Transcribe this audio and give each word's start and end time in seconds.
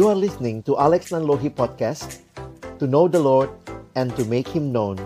You 0.00 0.08
are 0.08 0.16
listening 0.16 0.64
to 0.64 0.80
Alex 0.80 1.12
Nanlohi 1.12 1.52
Podcast 1.52 2.24
To 2.80 2.88
know 2.88 3.04
the 3.04 3.20
Lord 3.20 3.52
and 3.92 4.08
to 4.16 4.24
make 4.24 4.48
Him 4.48 4.72
known 4.72 4.96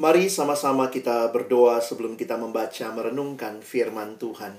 Mari 0.00 0.32
sama-sama 0.32 0.88
kita 0.88 1.28
berdoa 1.36 1.84
sebelum 1.84 2.16
kita 2.16 2.40
membaca 2.40 2.88
merenungkan 2.96 3.60
firman 3.60 4.16
Tuhan. 4.16 4.56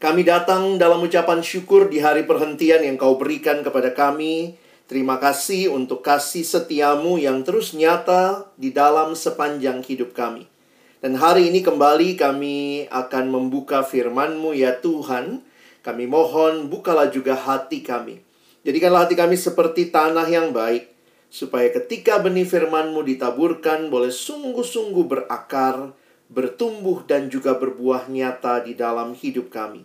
Kami 0.00 0.24
datang 0.24 0.80
dalam 0.80 1.04
ucapan 1.04 1.44
syukur 1.44 1.92
di 1.92 2.00
hari 2.00 2.24
perhentian 2.24 2.80
yang 2.80 2.96
kau 2.96 3.20
berikan 3.20 3.60
kepada 3.60 3.92
kami. 3.92 4.56
Terima 4.88 5.20
kasih 5.20 5.68
untuk 5.68 6.00
kasih 6.00 6.48
setiamu 6.48 7.20
yang 7.20 7.44
terus 7.44 7.76
nyata 7.76 8.48
di 8.56 8.72
dalam 8.72 9.12
sepanjang 9.12 9.84
hidup 9.84 10.16
kami. 10.16 10.53
Dan 11.04 11.20
hari 11.20 11.52
ini 11.52 11.60
kembali 11.60 12.16
kami 12.16 12.88
akan 12.88 13.28
membuka 13.28 13.84
firman-Mu 13.84 14.56
ya 14.56 14.80
Tuhan. 14.80 15.44
Kami 15.84 16.08
mohon 16.08 16.72
bukalah 16.72 17.12
juga 17.12 17.36
hati 17.36 17.84
kami. 17.84 18.24
Jadikanlah 18.64 19.04
hati 19.04 19.12
kami 19.12 19.36
seperti 19.36 19.92
tanah 19.92 20.24
yang 20.32 20.56
baik. 20.56 20.88
Supaya 21.28 21.68
ketika 21.76 22.24
benih 22.24 22.48
firman-Mu 22.48 23.04
ditaburkan 23.04 23.92
boleh 23.92 24.08
sungguh-sungguh 24.08 25.04
berakar, 25.04 25.92
bertumbuh 26.32 27.04
dan 27.04 27.28
juga 27.28 27.52
berbuah 27.52 28.08
nyata 28.08 28.64
di 28.64 28.72
dalam 28.72 29.12
hidup 29.12 29.52
kami. 29.52 29.84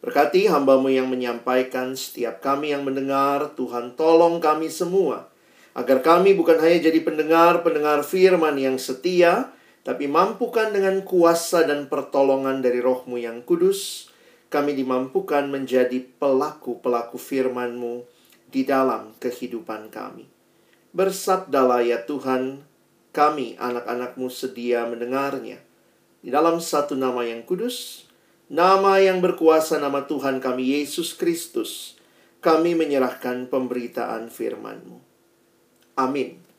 Berkati 0.00 0.48
hambamu 0.48 0.88
yang 0.88 1.12
menyampaikan, 1.12 1.92
setiap 1.92 2.40
kami 2.40 2.72
yang 2.72 2.88
mendengar, 2.88 3.52
Tuhan 3.60 3.92
tolong 3.92 4.40
kami 4.40 4.72
semua. 4.72 5.28
Agar 5.76 6.00
kami 6.00 6.32
bukan 6.32 6.56
hanya 6.64 6.88
jadi 6.88 6.96
pendengar-pendengar 7.04 8.00
firman 8.08 8.56
yang 8.56 8.80
setia, 8.80 9.52
tapi 9.80 10.04
mampukan 10.04 10.70
dengan 10.70 11.00
kuasa 11.00 11.64
dan 11.64 11.88
pertolongan 11.88 12.60
dari 12.60 12.84
rohmu 12.84 13.16
yang 13.16 13.40
kudus, 13.40 14.12
kami 14.52 14.76
dimampukan 14.76 15.48
menjadi 15.48 16.04
pelaku-pelaku 16.20 17.16
firman-Mu 17.16 18.04
di 18.50 18.66
dalam 18.66 19.14
kehidupan 19.16 19.88
kami. 19.88 20.26
Bersabdalah 20.90 21.86
ya 21.86 22.02
Tuhan, 22.02 22.66
kami 23.14 23.54
anak-anakmu 23.56 24.26
sedia 24.26 24.84
mendengarnya. 24.90 25.62
Di 26.20 26.28
dalam 26.28 26.60
satu 26.60 26.98
nama 26.98 27.24
yang 27.24 27.46
kudus, 27.46 28.04
nama 28.50 29.00
yang 29.00 29.22
berkuasa 29.22 29.80
nama 29.80 30.04
Tuhan 30.04 30.42
kami 30.42 30.76
Yesus 30.76 31.16
Kristus, 31.16 31.96
kami 32.44 32.76
menyerahkan 32.76 33.48
pemberitaan 33.48 34.28
firman-Mu. 34.28 34.98
Amin. 35.96 36.49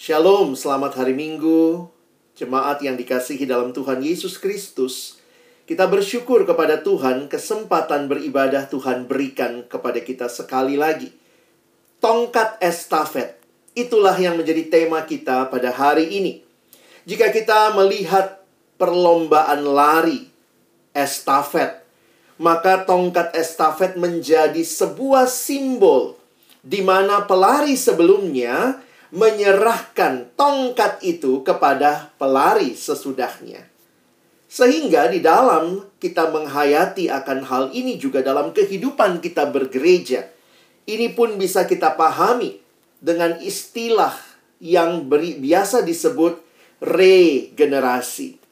Shalom, 0.00 0.56
selamat 0.56 0.96
hari 0.96 1.12
Minggu. 1.12 1.84
Jemaat 2.32 2.80
yang 2.80 2.96
dikasihi 2.96 3.44
dalam 3.44 3.76
Tuhan 3.76 4.00
Yesus 4.00 4.40
Kristus, 4.40 5.20
kita 5.68 5.84
bersyukur 5.84 6.48
kepada 6.48 6.80
Tuhan 6.80 7.28
kesempatan 7.28 8.08
beribadah 8.08 8.64
Tuhan 8.64 9.04
berikan 9.04 9.60
kepada 9.68 10.00
kita 10.00 10.32
sekali 10.32 10.80
lagi. 10.80 11.12
Tongkat 12.00 12.64
estafet, 12.64 13.44
itulah 13.76 14.16
yang 14.16 14.40
menjadi 14.40 14.72
tema 14.72 15.04
kita 15.04 15.52
pada 15.52 15.68
hari 15.68 16.08
ini. 16.16 16.40
Jika 17.04 17.28
kita 17.28 17.76
melihat 17.76 18.40
perlombaan 18.80 19.68
lari 19.68 20.32
estafet, 20.96 21.76
maka 22.40 22.88
tongkat 22.88 23.36
estafet 23.36 24.00
menjadi 24.00 24.64
sebuah 24.64 25.28
simbol 25.28 26.16
di 26.64 26.80
mana 26.80 27.20
pelari 27.28 27.76
sebelumnya 27.76 28.88
menyerahkan 29.10 30.30
tongkat 30.38 31.02
itu 31.02 31.42
kepada 31.42 32.14
pelari 32.18 32.78
sesudahnya. 32.78 33.66
Sehingga 34.50 35.06
di 35.06 35.22
dalam 35.22 35.86
kita 36.02 36.30
menghayati 36.30 37.06
akan 37.06 37.46
hal 37.46 37.64
ini 37.70 37.98
juga 38.02 38.18
dalam 38.22 38.50
kehidupan 38.50 39.22
kita 39.22 39.46
bergereja. 39.46 40.26
Ini 40.90 41.14
pun 41.14 41.38
bisa 41.38 41.70
kita 41.70 41.94
pahami 41.94 42.58
dengan 42.98 43.38
istilah 43.38 44.14
yang 44.58 45.06
beri, 45.06 45.38
biasa 45.38 45.86
disebut 45.86 46.42
regenerasi. 46.82 48.42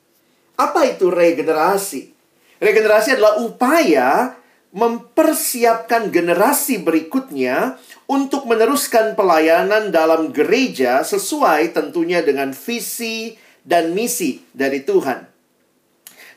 Apa 0.54 0.86
itu 0.86 1.10
regenerasi? 1.10 2.14
Regenerasi 2.62 3.18
adalah 3.18 3.42
upaya 3.42 4.37
mempersiapkan 4.72 6.12
generasi 6.12 6.80
berikutnya 6.84 7.80
untuk 8.04 8.44
meneruskan 8.44 9.16
pelayanan 9.16 9.88
dalam 9.88 10.28
gereja 10.28 11.00
sesuai 11.00 11.72
tentunya 11.72 12.20
dengan 12.20 12.52
visi 12.52 13.36
dan 13.64 13.96
misi 13.96 14.44
dari 14.52 14.84
Tuhan. 14.84 15.24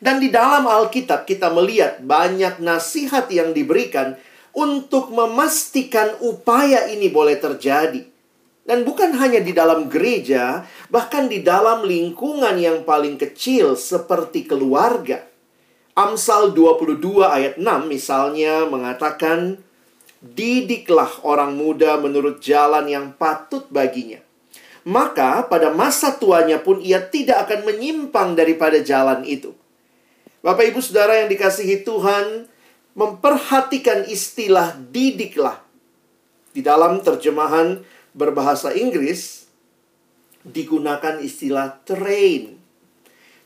Dan 0.02 0.18
di 0.18 0.34
dalam 0.34 0.66
Alkitab 0.66 1.30
kita 1.30 1.54
melihat 1.54 2.02
banyak 2.02 2.58
nasihat 2.58 3.30
yang 3.30 3.54
diberikan 3.54 4.18
untuk 4.52 5.14
memastikan 5.14 6.18
upaya 6.26 6.90
ini 6.90 7.08
boleh 7.08 7.38
terjadi. 7.38 8.04
Dan 8.62 8.86
bukan 8.86 9.14
hanya 9.18 9.42
di 9.42 9.54
dalam 9.54 9.90
gereja, 9.90 10.66
bahkan 10.90 11.26
di 11.26 11.42
dalam 11.42 11.86
lingkungan 11.86 12.56
yang 12.58 12.86
paling 12.86 13.18
kecil 13.18 13.74
seperti 13.74 14.46
keluarga. 14.46 15.31
Amsal 15.92 16.56
22 16.56 17.04
ayat 17.20 17.60
6 17.60 17.92
misalnya 17.92 18.64
mengatakan, 18.64 19.60
Didiklah 20.22 21.26
orang 21.26 21.58
muda 21.58 21.98
menurut 21.98 22.46
jalan 22.46 22.86
yang 22.86 23.18
patut 23.18 23.66
baginya. 23.74 24.22
Maka 24.86 25.50
pada 25.50 25.74
masa 25.74 26.14
tuanya 26.14 26.62
pun 26.62 26.78
ia 26.78 27.02
tidak 27.02 27.50
akan 27.50 27.66
menyimpang 27.66 28.38
daripada 28.38 28.78
jalan 28.86 29.26
itu. 29.26 29.58
Bapak 30.46 30.70
ibu 30.70 30.78
saudara 30.78 31.22
yang 31.22 31.30
dikasihi 31.30 31.82
Tuhan, 31.82 32.46
memperhatikan 32.94 34.06
istilah 34.06 34.78
didiklah. 34.78 35.62
Di 36.54 36.62
dalam 36.62 37.02
terjemahan 37.02 37.82
berbahasa 38.14 38.78
Inggris, 38.78 39.50
digunakan 40.46 41.18
istilah 41.18 41.82
train. 41.82 42.62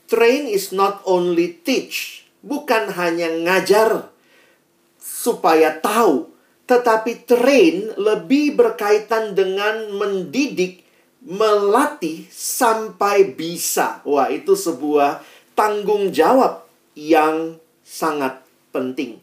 Train 0.06 0.44
is 0.50 0.76
not 0.76 1.00
only 1.08 1.56
teach, 1.64 2.25
bukan 2.46 2.94
hanya 2.94 3.26
ngajar 3.26 4.06
supaya 5.02 5.74
tahu, 5.82 6.30
tetapi 6.70 7.26
train 7.26 7.90
lebih 7.98 8.54
berkaitan 8.54 9.34
dengan 9.34 9.90
mendidik, 9.90 10.86
melatih 11.26 12.30
sampai 12.30 13.34
bisa. 13.34 13.98
Wah, 14.06 14.30
itu 14.30 14.54
sebuah 14.54 15.26
tanggung 15.58 16.14
jawab 16.14 16.62
yang 16.94 17.58
sangat 17.82 18.38
penting. 18.70 19.18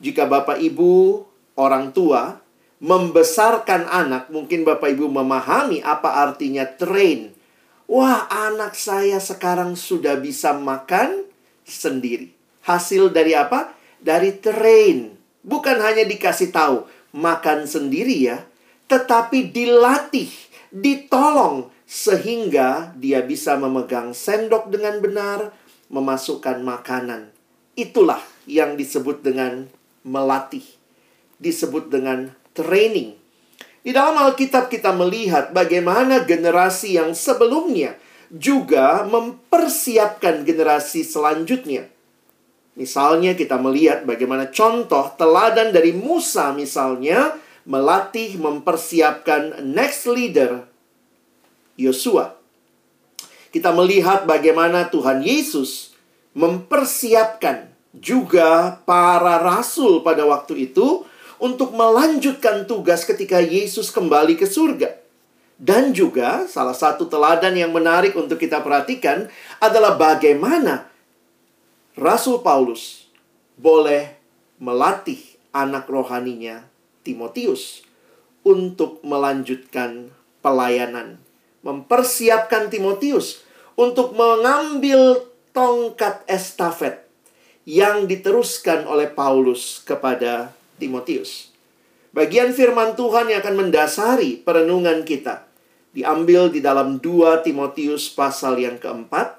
Jika 0.00 0.24
Bapak 0.24 0.56
Ibu, 0.56 1.24
orang 1.60 1.92
tua, 1.92 2.40
membesarkan 2.80 3.84
anak, 3.84 4.32
mungkin 4.32 4.64
Bapak 4.64 4.96
Ibu 4.96 5.12
memahami 5.12 5.84
apa 5.84 6.24
artinya 6.24 6.64
train. 6.64 7.36
Wah, 7.84 8.24
anak 8.30 8.72
saya 8.72 9.20
sekarang 9.20 9.76
sudah 9.76 10.16
bisa 10.16 10.56
makan, 10.56 11.29
sendiri. 11.70 12.34
Hasil 12.66 13.14
dari 13.14 13.32
apa? 13.38 13.72
Dari 14.02 14.36
train. 14.42 15.14
Bukan 15.40 15.78
hanya 15.80 16.04
dikasih 16.04 16.52
tahu 16.52 16.84
makan 17.16 17.64
sendiri 17.64 18.28
ya, 18.28 18.44
tetapi 18.90 19.54
dilatih, 19.54 20.30
ditolong 20.74 21.70
sehingga 21.86 22.94
dia 22.94 23.24
bisa 23.24 23.58
memegang 23.58 24.14
sendok 24.14 24.70
dengan 24.70 25.02
benar, 25.02 25.50
memasukkan 25.90 26.62
makanan. 26.62 27.34
Itulah 27.74 28.22
yang 28.46 28.78
disebut 28.78 29.26
dengan 29.26 29.66
melatih. 30.06 30.62
Disebut 31.40 31.88
dengan 31.88 32.30
training. 32.52 33.16
Di 33.80 33.96
dalam 33.96 34.20
Alkitab 34.20 34.68
kita 34.68 34.92
melihat 34.92 35.56
bagaimana 35.56 36.28
generasi 36.28 37.00
yang 37.00 37.16
sebelumnya 37.16 37.96
juga 38.30 39.02
mempersiapkan 39.06 40.46
generasi 40.46 41.02
selanjutnya. 41.02 41.90
Misalnya 42.78 43.34
kita 43.34 43.58
melihat 43.58 44.06
bagaimana 44.06 44.48
contoh 44.48 45.10
teladan 45.18 45.74
dari 45.74 45.90
Musa 45.90 46.54
misalnya 46.54 47.34
melatih 47.66 48.38
mempersiapkan 48.38 49.60
next 49.66 50.06
leader 50.06 50.64
Yosua. 51.74 52.38
Kita 53.50 53.74
melihat 53.74 54.30
bagaimana 54.30 54.86
Tuhan 54.86 55.26
Yesus 55.26 55.98
mempersiapkan 56.38 57.66
juga 57.90 58.78
para 58.86 59.42
rasul 59.42 60.06
pada 60.06 60.22
waktu 60.22 60.70
itu 60.70 61.02
untuk 61.42 61.74
melanjutkan 61.74 62.68
tugas 62.70 63.02
ketika 63.02 63.42
Yesus 63.42 63.90
kembali 63.90 64.38
ke 64.38 64.46
surga. 64.46 64.99
Dan 65.60 65.92
juga 65.92 66.48
salah 66.48 66.72
satu 66.72 67.04
teladan 67.04 67.52
yang 67.52 67.68
menarik 67.68 68.16
untuk 68.16 68.40
kita 68.40 68.64
perhatikan 68.64 69.28
adalah 69.60 69.92
bagaimana 69.92 70.88
Rasul 72.00 72.40
Paulus 72.40 73.04
boleh 73.60 74.16
melatih 74.56 75.20
anak 75.52 75.84
rohaninya 75.84 76.64
Timotius 77.04 77.84
untuk 78.40 79.04
melanjutkan 79.04 80.08
pelayanan, 80.40 81.20
mempersiapkan 81.60 82.72
Timotius 82.72 83.44
untuk 83.76 84.16
mengambil 84.16 85.28
tongkat 85.52 86.24
estafet 86.24 87.04
yang 87.68 88.08
diteruskan 88.08 88.88
oleh 88.88 89.12
Paulus 89.12 89.84
kepada 89.84 90.56
Timotius. 90.80 91.52
Bagian 92.16 92.56
firman 92.56 92.96
Tuhan 92.96 93.28
yang 93.28 93.44
akan 93.44 93.68
mendasari 93.68 94.40
perenungan 94.40 95.04
kita 95.04 95.49
diambil 95.90 96.50
di 96.50 96.62
dalam 96.62 97.02
2 97.02 97.42
Timotius 97.42 98.10
pasal 98.10 98.62
yang 98.62 98.78
keempat, 98.78 99.38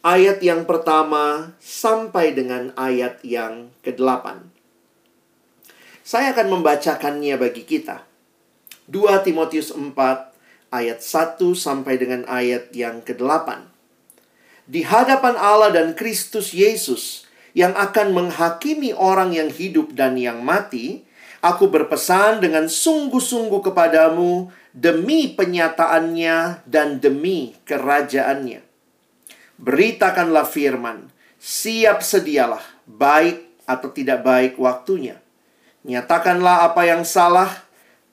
ayat 0.00 0.40
yang 0.40 0.64
pertama 0.64 1.52
sampai 1.60 2.32
dengan 2.32 2.72
ayat 2.76 3.20
yang 3.20 3.68
kedelapan. 3.84 4.48
Saya 6.00 6.32
akan 6.32 6.58
membacakannya 6.58 7.36
bagi 7.36 7.62
kita. 7.68 8.02
2 8.90 9.22
Timotius 9.22 9.70
4 9.70 9.94
ayat 10.74 10.98
1 10.98 11.38
sampai 11.54 11.94
dengan 12.00 12.26
ayat 12.26 12.74
yang 12.74 13.04
ke-8. 13.04 13.70
Di 14.70 14.86
hadapan 14.86 15.34
Allah 15.38 15.70
dan 15.70 15.94
Kristus 15.94 16.50
Yesus 16.54 17.26
yang 17.54 17.74
akan 17.74 18.14
menghakimi 18.14 18.94
orang 18.94 19.34
yang 19.34 19.50
hidup 19.50 19.94
dan 19.94 20.14
yang 20.14 20.42
mati, 20.42 21.02
aku 21.42 21.66
berpesan 21.66 22.38
dengan 22.42 22.70
sungguh-sungguh 22.70 23.62
kepadamu 23.70 24.50
demi 24.70 25.34
penyataannya 25.34 26.66
dan 26.66 27.02
demi 27.02 27.58
kerajaannya. 27.66 28.62
Beritakanlah 29.60 30.46
firman, 30.48 31.10
siap 31.36 32.00
sedialah, 32.00 32.62
baik 32.86 33.66
atau 33.68 33.88
tidak 33.92 34.24
baik 34.24 34.56
waktunya. 34.56 35.20
Nyatakanlah 35.84 36.70
apa 36.72 36.82
yang 36.88 37.02
salah, 37.04 37.50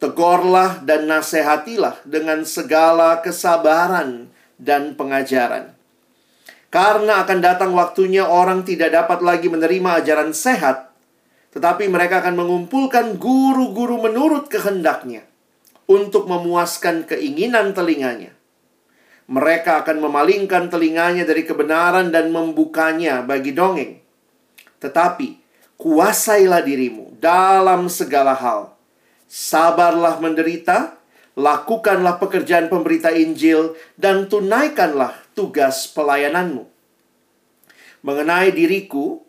tegurlah 0.01 0.83
dan 0.83 1.07
nasihatilah 1.07 2.03
dengan 2.03 2.43
segala 2.43 3.23
kesabaran 3.23 4.27
dan 4.59 4.97
pengajaran. 4.97 5.71
Karena 6.67 7.23
akan 7.23 7.39
datang 7.39 7.71
waktunya 7.71 8.27
orang 8.27 8.67
tidak 8.67 8.91
dapat 8.91 9.23
lagi 9.23 9.47
menerima 9.47 10.03
ajaran 10.03 10.35
sehat, 10.35 10.91
tetapi 11.55 11.87
mereka 11.87 12.19
akan 12.19 12.35
mengumpulkan 12.35 13.15
guru-guru 13.15 14.03
menurut 14.03 14.51
kehendaknya 14.51 15.23
untuk 15.87 16.27
memuaskan 16.27 17.07
keinginan 17.07 17.71
telinganya. 17.71 18.35
Mereka 19.27 19.83
akan 19.83 20.03
memalingkan 20.03 20.71
telinganya 20.71 21.27
dari 21.27 21.43
kebenaran 21.43 22.11
dan 22.11 22.31
membukanya 22.31 23.23
bagi 23.23 23.51
dongeng. 23.51 23.99
Tetapi 24.79 25.43
kuasailah 25.75 26.63
dirimu 26.63 27.19
dalam 27.19 27.91
segala 27.91 28.35
hal. 28.35 28.75
Sabarlah 29.27 30.23
menderita, 30.23 30.95
lakukanlah 31.35 32.23
pekerjaan 32.23 32.71
pemberita 32.71 33.11
Injil, 33.11 33.75
dan 33.99 34.31
tunaikanlah 34.31 35.11
tugas 35.35 35.91
pelayananmu. 35.91 36.63
Mengenai 38.07 38.55
diriku, 38.55 39.27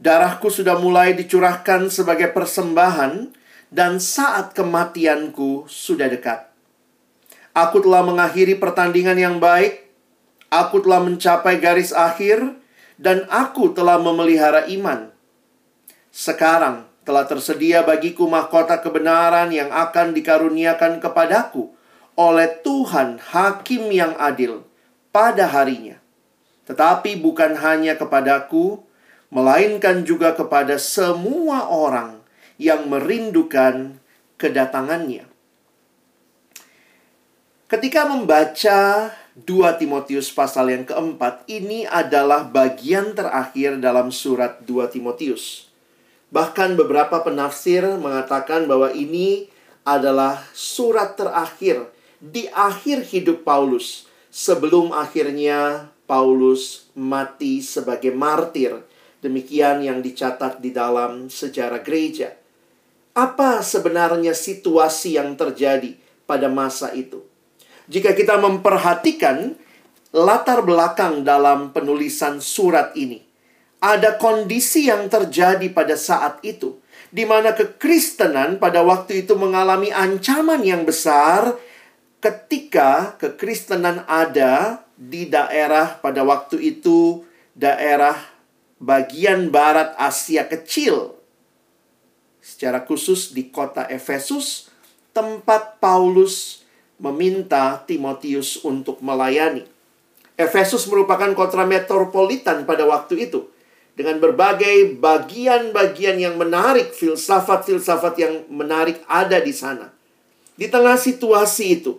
darahku 0.00 0.48
sudah 0.48 0.80
mulai 0.80 1.12
dicurahkan 1.12 1.92
sebagai 1.92 2.32
persembahan, 2.32 3.36
dan 3.74 3.98
saat 3.98 4.54
kematianku 4.54 5.66
sudah 5.66 6.06
dekat. 6.06 6.46
Aku 7.50 7.82
telah 7.82 8.06
mengakhiri 8.06 8.54
pertandingan 8.54 9.18
yang 9.18 9.36
baik, 9.42 9.90
aku 10.46 10.78
telah 10.86 11.02
mencapai 11.02 11.58
garis 11.58 11.90
akhir, 11.90 12.54
dan 13.02 13.26
aku 13.26 13.74
telah 13.74 13.98
memelihara 13.98 14.70
iman. 14.70 15.10
Sekarang 16.14 16.86
telah 17.02 17.26
tersedia 17.26 17.82
bagiku 17.82 18.30
mahkota 18.30 18.78
kebenaran 18.78 19.50
yang 19.50 19.74
akan 19.74 20.14
dikaruniakan 20.14 21.02
kepadaku 21.02 21.74
oleh 22.14 22.46
Tuhan 22.62 23.18
Hakim 23.18 23.90
yang 23.90 24.14
adil 24.22 24.62
pada 25.10 25.50
harinya. 25.50 25.98
Tetapi 26.70 27.18
bukan 27.18 27.58
hanya 27.58 27.98
kepadaku, 27.98 28.86
melainkan 29.34 30.06
juga 30.06 30.30
kepada 30.30 30.78
semua 30.78 31.66
orang 31.66 32.23
yang 32.60 32.86
merindukan 32.86 33.98
kedatangannya. 34.38 35.26
Ketika 37.64 38.06
membaca 38.06 39.10
2 39.34 39.80
Timotius 39.82 40.30
pasal 40.30 40.70
yang 40.70 40.86
keempat, 40.86 41.42
ini 41.50 41.88
adalah 41.90 42.46
bagian 42.46 43.18
terakhir 43.18 43.82
dalam 43.82 44.14
surat 44.14 44.62
2 44.62 44.94
Timotius. 44.94 45.66
Bahkan 46.30 46.78
beberapa 46.78 47.22
penafsir 47.22 47.82
mengatakan 47.98 48.70
bahwa 48.70 48.94
ini 48.94 49.50
adalah 49.82 50.42
surat 50.54 51.18
terakhir 51.18 51.90
di 52.22 52.46
akhir 52.54 53.10
hidup 53.10 53.42
Paulus 53.42 54.06
sebelum 54.30 54.94
akhirnya 54.94 55.90
Paulus 56.06 56.88
mati 56.94 57.58
sebagai 57.64 58.14
martir. 58.14 58.86
Demikian 59.18 59.80
yang 59.80 60.04
dicatat 60.04 60.60
di 60.60 60.68
dalam 60.68 61.32
sejarah 61.32 61.80
gereja. 61.80 62.43
Apa 63.14 63.62
sebenarnya 63.62 64.34
situasi 64.34 65.14
yang 65.14 65.38
terjadi 65.38 65.94
pada 66.26 66.50
masa 66.50 66.90
itu? 66.90 67.22
Jika 67.86 68.10
kita 68.10 68.42
memperhatikan 68.42 69.54
latar 70.10 70.66
belakang 70.66 71.22
dalam 71.22 71.70
penulisan 71.70 72.42
surat 72.42 72.90
ini, 72.98 73.22
ada 73.78 74.18
kondisi 74.18 74.90
yang 74.90 75.06
terjadi 75.06 75.62
pada 75.70 75.94
saat 75.94 76.42
itu, 76.42 76.82
di 77.14 77.22
mana 77.22 77.54
kekristenan 77.54 78.58
pada 78.58 78.82
waktu 78.82 79.22
itu 79.22 79.38
mengalami 79.38 79.94
ancaman 79.94 80.66
yang 80.66 80.82
besar 80.82 81.54
ketika 82.18 83.14
kekristenan 83.22 84.02
ada 84.10 84.82
di 84.98 85.30
daerah 85.30 86.02
pada 86.02 86.26
waktu 86.26 86.58
itu 86.58 87.22
daerah 87.54 88.18
bagian 88.82 89.54
barat 89.54 89.94
Asia 90.02 90.50
kecil. 90.50 91.13
Secara 92.44 92.84
khusus 92.84 93.32
di 93.32 93.48
kota 93.48 93.88
Efesus, 93.88 94.68
tempat 95.16 95.80
Paulus 95.80 96.60
meminta 97.00 97.80
Timotius 97.88 98.60
untuk 98.60 99.00
melayani. 99.00 99.64
Efesus 100.36 100.84
merupakan 100.92 101.32
kota 101.32 101.64
metropolitan 101.64 102.68
pada 102.68 102.84
waktu 102.84 103.32
itu 103.32 103.48
dengan 103.96 104.20
berbagai 104.20 105.00
bagian-bagian 105.00 106.20
yang 106.20 106.36
menarik, 106.36 106.92
filsafat-filsafat 106.92 108.14
yang 108.20 108.34
menarik 108.52 109.00
ada 109.08 109.40
di 109.40 109.54
sana. 109.56 109.94
Di 110.58 110.68
tengah 110.68 111.00
situasi 111.00 111.80
itu, 111.80 111.96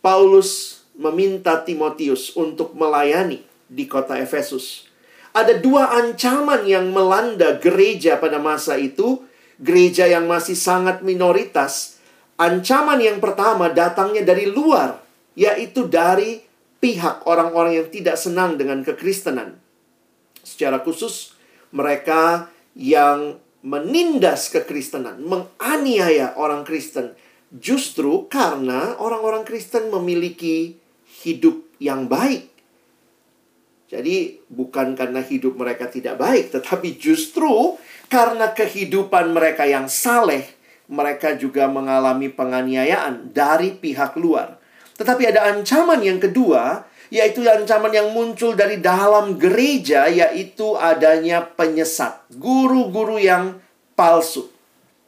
Paulus 0.00 0.80
meminta 0.96 1.60
Timotius 1.60 2.32
untuk 2.32 2.72
melayani 2.72 3.44
di 3.68 3.84
kota 3.84 4.16
Efesus. 4.16 4.88
Ada 5.36 5.60
dua 5.60 5.92
ancaman 5.92 6.64
yang 6.64 6.88
melanda 6.88 7.58
gereja 7.60 8.16
pada 8.16 8.40
masa 8.40 8.80
itu, 8.80 9.27
gereja 9.58 10.06
yang 10.06 10.30
masih 10.30 10.54
sangat 10.54 11.02
minoritas. 11.02 11.98
Ancaman 12.38 13.02
yang 13.02 13.18
pertama 13.18 13.66
datangnya 13.70 14.22
dari 14.22 14.46
luar, 14.46 15.02
yaitu 15.34 15.90
dari 15.90 16.38
pihak 16.78 17.26
orang-orang 17.26 17.82
yang 17.82 17.88
tidak 17.90 18.14
senang 18.14 18.54
dengan 18.54 18.86
kekristenan. 18.86 19.58
Secara 20.46 20.78
khusus, 20.80 21.34
mereka 21.74 22.46
yang 22.78 23.42
menindas 23.66 24.54
kekristenan, 24.54 25.18
menganiaya 25.26 26.38
orang 26.38 26.62
Kristen, 26.62 27.18
justru 27.50 28.30
karena 28.30 28.94
orang-orang 29.02 29.42
Kristen 29.42 29.90
memiliki 29.90 30.78
hidup 31.26 31.66
yang 31.82 32.06
baik. 32.06 32.46
Jadi, 33.88 34.44
bukan 34.52 34.94
karena 34.94 35.24
hidup 35.24 35.56
mereka 35.56 35.88
tidak 35.88 36.20
baik, 36.20 36.52
tetapi 36.54 37.00
justru 37.00 37.74
karena 38.08 38.52
kehidupan 38.56 39.36
mereka 39.36 39.68
yang 39.68 39.86
saleh, 39.86 40.48
mereka 40.88 41.36
juga 41.36 41.68
mengalami 41.68 42.32
penganiayaan 42.32 43.30
dari 43.36 43.76
pihak 43.76 44.16
luar. 44.16 44.56
Tetapi 44.96 45.28
ada 45.28 45.52
ancaman 45.52 46.00
yang 46.00 46.18
kedua, 46.18 46.88
yaitu 47.12 47.44
ancaman 47.44 47.92
yang 47.92 48.08
muncul 48.10 48.56
dari 48.56 48.80
dalam 48.80 49.36
gereja, 49.36 50.08
yaitu 50.08 50.74
adanya 50.74 51.44
penyesat, 51.44 52.24
guru-guru 52.34 53.20
yang 53.20 53.60
palsu. 53.92 54.48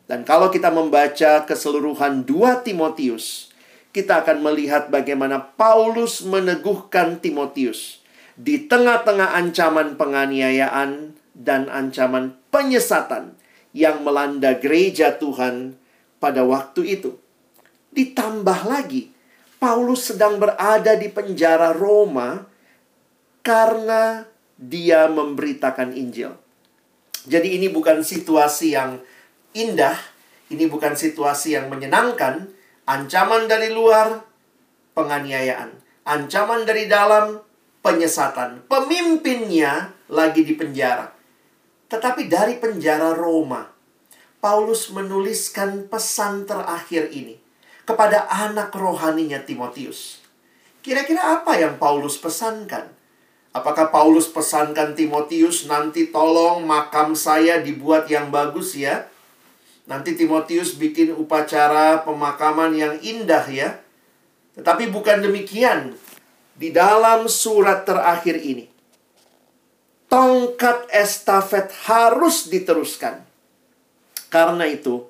Dan 0.05 0.23
kalau 0.23 0.53
kita 0.53 0.69
membaca 0.69 1.49
keseluruhan 1.49 2.29
2 2.29 2.67
Timotius, 2.67 3.51
kita 3.91 4.23
akan 4.23 4.43
melihat 4.45 4.87
bagaimana 4.93 5.43
Paulus 5.59 6.23
meneguhkan 6.23 7.19
Timotius 7.19 8.03
di 8.39 8.71
tengah-tengah 8.71 9.35
ancaman 9.35 9.99
penganiayaan 9.99 11.15
dan 11.37 11.71
ancaman 11.71 12.37
penyesatan 12.51 13.39
yang 13.71 14.03
melanda 14.03 14.59
gereja 14.59 15.15
Tuhan 15.15 15.79
pada 16.19 16.43
waktu 16.43 16.99
itu. 17.01 17.17
Ditambah 17.95 18.67
lagi, 18.67 19.11
Paulus 19.59 20.11
sedang 20.11 20.39
berada 20.39 20.95
di 20.95 21.09
penjara 21.11 21.75
Roma 21.75 22.47
karena 23.43 24.27
dia 24.59 25.09
memberitakan 25.09 25.97
Injil. 25.97 26.35
Jadi 27.29 27.61
ini 27.61 27.69
bukan 27.69 28.01
situasi 28.01 28.77
yang 28.77 29.01
indah, 29.53 29.97
ini 30.49 30.65
bukan 30.67 30.97
situasi 30.97 31.55
yang 31.57 31.69
menyenangkan, 31.69 32.49
Ancaman 32.91 33.47
dari 33.47 33.71
luar, 33.71 34.19
penganiayaan. 34.99 35.71
Ancaman 36.03 36.67
dari 36.67 36.91
dalam, 36.91 37.39
penyesatan. 37.87 38.67
Pemimpinnya 38.67 39.95
lagi 40.11 40.43
di 40.43 40.59
penjara. 40.59 41.20
Tetapi 41.91 42.31
dari 42.31 42.63
penjara 42.63 43.11
Roma, 43.19 43.67
Paulus 44.39 44.95
menuliskan 44.95 45.91
pesan 45.91 46.47
terakhir 46.47 47.11
ini 47.11 47.37
kepada 47.83 48.31
anak 48.31 48.71
rohaninya 48.71 49.43
Timotius. 49.43 50.23
Kira-kira 50.81 51.43
apa 51.43 51.59
yang 51.59 51.77
Paulus 51.77 52.17
pesankan? 52.17 52.89
Apakah 53.51 53.91
Paulus 53.91 54.31
pesankan 54.31 54.95
Timotius 54.95 55.67
nanti 55.67 56.15
tolong 56.15 56.63
makam 56.63 57.19
saya 57.19 57.59
dibuat 57.59 58.07
yang 58.07 58.31
bagus 58.31 58.79
ya? 58.79 59.11
Nanti 59.91 60.15
Timotius 60.15 60.79
bikin 60.79 61.11
upacara 61.19 62.07
pemakaman 62.07 62.79
yang 62.79 62.95
indah 63.03 63.43
ya. 63.51 63.83
Tetapi 64.55 64.95
bukan 64.95 65.27
demikian. 65.27 65.99
Di 66.55 66.71
dalam 66.71 67.27
surat 67.27 67.83
terakhir 67.83 68.39
ini, 68.39 68.71
tongkat 70.11 70.91
estafet 70.91 71.71
harus 71.87 72.51
diteruskan. 72.51 73.23
Karena 74.27 74.67
itu, 74.67 75.07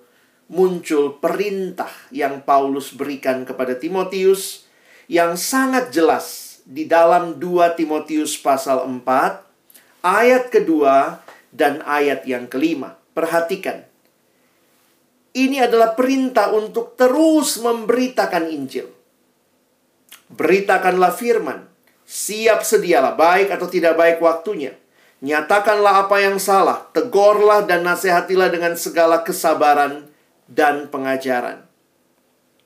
muncul 0.52 1.16
perintah 1.16 1.90
yang 2.12 2.44
Paulus 2.44 2.92
berikan 2.92 3.48
kepada 3.48 3.74
Timotius 3.80 4.68
yang 5.08 5.40
sangat 5.40 5.90
jelas 5.90 6.60
di 6.68 6.84
dalam 6.84 7.40
2 7.40 7.74
Timotius 7.80 8.36
pasal 8.38 8.84
4 8.84 10.04
ayat 10.04 10.52
kedua 10.52 11.24
dan 11.50 11.80
ayat 11.82 12.28
yang 12.28 12.46
kelima. 12.46 13.00
Perhatikan. 13.16 13.88
Ini 15.30 15.66
adalah 15.66 15.94
perintah 15.94 16.52
untuk 16.54 16.94
terus 16.94 17.58
memberitakan 17.58 18.50
Injil. 18.50 18.86
Beritakanlah 20.30 21.14
firman. 21.14 21.66
Siap 22.06 22.66
sedialah, 22.66 23.14
baik 23.14 23.54
atau 23.54 23.70
tidak 23.70 23.94
baik 23.94 24.18
waktunya. 24.18 24.74
Nyatakanlah 25.20 26.08
apa 26.08 26.16
yang 26.24 26.40
salah, 26.40 26.88
tegurlah 26.96 27.68
dan 27.68 27.84
nasihatilah 27.84 28.48
dengan 28.48 28.72
segala 28.72 29.20
kesabaran 29.20 30.08
dan 30.48 30.88
pengajaran. 30.88 31.60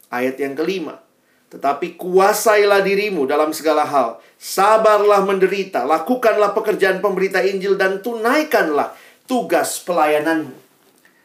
Ayat 0.07 0.39
yang 0.39 0.55
kelima. 0.55 1.03
Tetapi 1.51 1.99
kuasailah 1.99 2.83
dirimu 2.83 3.27
dalam 3.27 3.51
segala 3.51 3.87
hal. 3.87 4.23
Sabarlah 4.39 5.23
menderita, 5.23 5.87
lakukanlah 5.87 6.55
pekerjaan 6.55 6.99
pemberita 6.99 7.43
Injil 7.43 7.75
dan 7.79 8.03
tunaikanlah 8.03 8.95
tugas 9.27 9.83
pelayananmu. 9.83 10.55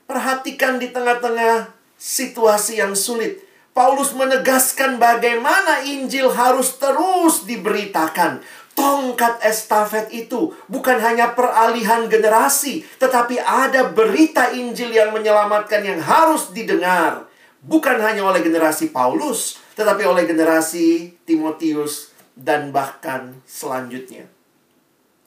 Perhatikan 0.09 0.81
di 0.81 0.89
tengah-tengah 0.89 1.73
situasi 1.97 2.81
yang 2.81 2.97
sulit. 2.97 3.45
Paulus 3.69 4.17
menegaskan 4.17 4.97
bagaimana 4.97 5.85
Injil 5.85 6.33
harus 6.33 6.77
terus 6.81 7.45
diberitakan. 7.45 8.41
Tongkat 8.79 9.43
estafet 9.43 10.07
itu 10.15 10.55
bukan 10.71 10.95
hanya 11.03 11.35
peralihan 11.35 12.07
generasi, 12.07 12.87
tetapi 12.95 13.35
ada 13.35 13.91
berita 13.91 14.55
Injil 14.55 14.95
yang 14.95 15.11
menyelamatkan 15.11 15.83
yang 15.83 15.99
harus 15.99 16.55
didengar. 16.55 17.27
Bukan 17.59 17.99
hanya 17.99 18.23
oleh 18.23 18.39
generasi 18.39 18.95
Paulus, 18.95 19.59
tetapi 19.75 20.07
oleh 20.07 20.23
generasi 20.23 21.11
Timotius 21.27 22.15
dan 22.31 22.71
bahkan 22.71 23.43
selanjutnya. 23.43 24.31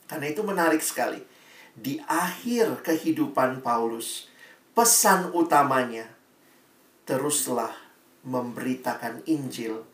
Karena 0.09 0.32
itu 0.32 0.40
menarik 0.40 0.80
sekali. 0.80 1.21
Di 1.76 2.00
akhir 2.09 2.80
kehidupan 2.85 3.61
Paulus, 3.61 4.32
pesan 4.73 5.32
utamanya 5.37 6.09
teruslah 7.04 7.73
memberitakan 8.25 9.25
Injil, 9.28 9.85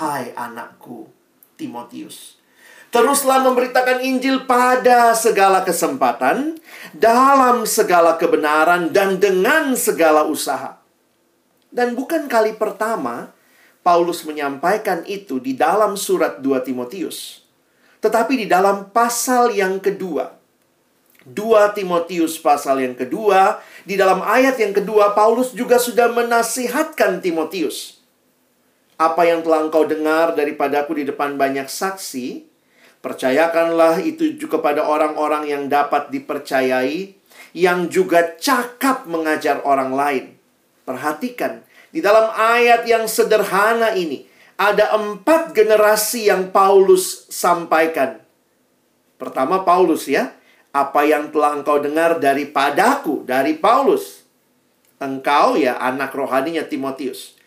hai 0.00 0.32
anakku 0.36 1.08
Timotius. 1.56 2.37
Teruslah 2.88 3.44
memberitakan 3.44 4.00
Injil 4.00 4.48
pada 4.48 5.12
segala 5.12 5.60
kesempatan, 5.60 6.56
dalam 6.96 7.68
segala 7.68 8.16
kebenaran, 8.16 8.88
dan 8.88 9.20
dengan 9.20 9.76
segala 9.76 10.24
usaha. 10.24 10.80
Dan 11.68 11.92
bukan 11.92 12.32
kali 12.32 12.56
pertama 12.56 13.36
Paulus 13.84 14.24
menyampaikan 14.24 15.04
itu 15.04 15.36
di 15.36 15.52
dalam 15.52 16.00
surat 16.00 16.40
2 16.40 16.64
Timotius. 16.64 17.44
Tetapi 18.00 18.40
di 18.40 18.46
dalam 18.48 18.88
pasal 18.88 19.52
yang 19.52 19.76
kedua, 19.84 20.32
2 21.28 21.76
Timotius 21.76 22.40
pasal 22.40 22.80
yang 22.80 22.96
kedua, 22.96 23.60
di 23.84 24.00
dalam 24.00 24.24
ayat 24.24 24.56
yang 24.56 24.72
kedua, 24.72 25.12
Paulus 25.12 25.52
juga 25.52 25.76
sudah 25.76 26.08
menasihatkan 26.08 27.20
Timotius. 27.20 28.00
Apa 28.96 29.28
yang 29.28 29.44
telah 29.44 29.68
engkau 29.68 29.84
dengar 29.84 30.32
daripadaku 30.32 31.04
di 31.04 31.04
depan 31.04 31.36
banyak 31.36 31.68
saksi, 31.68 32.48
Percayakanlah 32.98 34.02
itu 34.02 34.34
juga 34.34 34.58
kepada 34.58 34.82
orang-orang 34.82 35.46
yang 35.46 35.70
dapat 35.70 36.10
dipercayai, 36.10 37.14
yang 37.54 37.86
juga 37.86 38.34
cakap 38.36 39.06
mengajar 39.06 39.62
orang 39.62 39.94
lain. 39.94 40.24
Perhatikan, 40.82 41.62
di 41.94 42.02
dalam 42.02 42.34
ayat 42.34 42.84
yang 42.90 43.06
sederhana 43.06 43.94
ini, 43.94 44.26
ada 44.58 44.98
empat 44.98 45.54
generasi 45.54 46.26
yang 46.26 46.50
Paulus 46.50 47.30
sampaikan. 47.30 48.18
Pertama 49.14 49.62
Paulus 49.62 50.10
ya, 50.10 50.34
apa 50.74 51.06
yang 51.06 51.30
telah 51.30 51.54
engkau 51.54 51.78
dengar 51.78 52.18
daripadaku, 52.18 53.22
dari 53.22 53.54
Paulus. 53.54 54.26
Engkau 54.98 55.54
ya 55.54 55.78
anak 55.78 56.10
rohaninya 56.10 56.66
Timotius. 56.66 57.37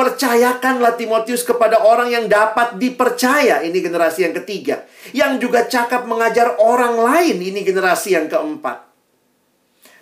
Percayakanlah 0.00 0.96
Timotius 0.96 1.44
kepada 1.44 1.84
orang 1.84 2.08
yang 2.08 2.24
dapat 2.24 2.80
dipercaya. 2.80 3.60
Ini 3.60 3.84
generasi 3.84 4.24
yang 4.24 4.32
ketiga. 4.32 4.88
Yang 5.12 5.44
juga 5.44 5.68
cakap 5.68 6.08
mengajar 6.08 6.56
orang 6.56 6.96
lain. 6.96 7.36
Ini 7.36 7.60
generasi 7.60 8.16
yang 8.16 8.24
keempat. 8.32 8.80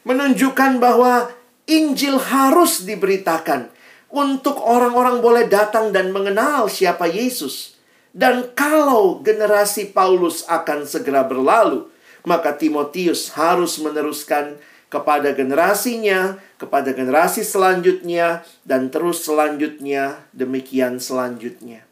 Menunjukkan 0.07 0.79
bahwa 0.79 1.35
Injil 1.67 2.15
harus 2.15 2.87
diberitakan. 2.87 3.75
Untuk 4.15 4.63
orang-orang 4.63 5.19
boleh 5.19 5.51
datang 5.51 5.91
dan 5.91 6.15
mengenal 6.15 6.71
siapa 6.71 7.11
Yesus. 7.11 7.75
Dan 8.15 8.55
kalau 8.55 9.19
generasi 9.19 9.91
Paulus 9.91 10.47
akan 10.47 10.87
segera 10.87 11.27
berlalu, 11.27 11.91
maka 12.23 12.55
Timotius 12.55 13.35
harus 13.35 13.83
meneruskan 13.83 14.63
kepada 14.89 15.37
generasinya, 15.37 16.41
kepada 16.57 16.97
generasi 16.97 17.45
selanjutnya, 17.45 18.45
dan 18.65 18.89
terus 18.89 19.25
selanjutnya, 19.25 20.25
demikian 20.33 20.97
selanjutnya. 20.97 21.85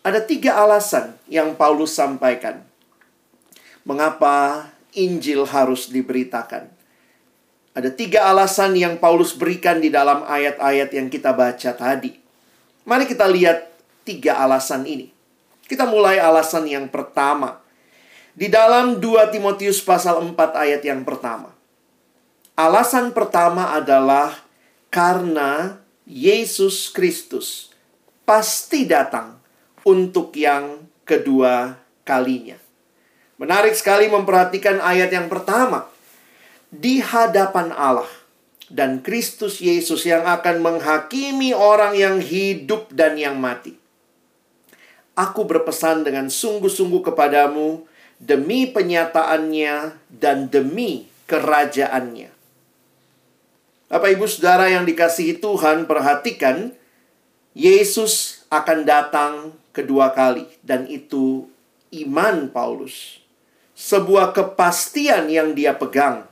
Ada 0.00 0.24
tiga 0.24 0.56
alasan 0.64 1.20
yang 1.28 1.52
Paulus 1.52 1.92
sampaikan. 1.92 2.64
Mengapa 3.84 4.68
Injil 4.96 5.44
harus 5.44 5.92
diberitakan? 5.92 6.72
Ada 7.76 7.92
tiga 7.92 8.26
alasan 8.32 8.72
yang 8.74 8.96
Paulus 8.96 9.36
berikan 9.36 9.78
di 9.78 9.92
dalam 9.92 10.24
ayat-ayat 10.24 10.90
yang 10.96 11.12
kita 11.12 11.36
baca 11.36 11.70
tadi. 11.76 12.16
Mari 12.88 13.04
kita 13.04 13.28
lihat 13.28 13.68
tiga 14.08 14.40
alasan 14.40 14.88
ini. 14.88 15.12
Kita 15.68 15.84
mulai 15.84 16.16
alasan 16.16 16.64
yang 16.64 16.88
pertama. 16.88 17.60
Di 18.32 18.48
dalam 18.48 18.96
2 18.96 19.34
Timotius 19.34 19.84
pasal 19.84 20.24
4 20.24 20.32
ayat 20.56 20.80
yang 20.80 21.04
pertama. 21.04 21.57
Alasan 22.58 23.14
pertama 23.14 23.70
adalah 23.70 24.34
karena 24.90 25.78
Yesus 26.02 26.90
Kristus 26.90 27.70
pasti 28.26 28.82
datang 28.82 29.38
untuk 29.86 30.34
yang 30.34 30.82
kedua 31.06 31.78
kalinya. 32.02 32.58
Menarik 33.38 33.78
sekali 33.78 34.10
memperhatikan 34.10 34.82
ayat 34.82 35.14
yang 35.14 35.30
pertama. 35.30 35.86
Di 36.74 36.98
hadapan 36.98 37.70
Allah 37.70 38.10
dan 38.66 39.06
Kristus 39.06 39.62
Yesus 39.62 40.02
yang 40.02 40.26
akan 40.26 40.58
menghakimi 40.58 41.54
orang 41.54 41.94
yang 41.94 42.18
hidup 42.18 42.90
dan 42.90 43.14
yang 43.14 43.38
mati. 43.38 43.78
Aku 45.14 45.46
berpesan 45.46 46.02
dengan 46.02 46.26
sungguh-sungguh 46.26 47.06
kepadamu 47.06 47.86
demi 48.18 48.66
penyataannya 48.66 49.94
dan 50.10 50.50
demi 50.50 51.06
kerajaannya. 51.30 52.37
Bapak 53.88 54.20
Ibu 54.20 54.28
Saudara 54.28 54.68
yang 54.68 54.84
dikasihi 54.84 55.40
Tuhan, 55.40 55.88
perhatikan 55.88 56.76
Yesus 57.56 58.44
akan 58.52 58.84
datang 58.84 59.56
kedua 59.72 60.12
kali 60.12 60.44
dan 60.60 60.84
itu 60.84 61.48
iman 62.04 62.52
Paulus. 62.52 63.24
Sebuah 63.72 64.36
kepastian 64.36 65.32
yang 65.32 65.56
dia 65.56 65.72
pegang. 65.72 66.28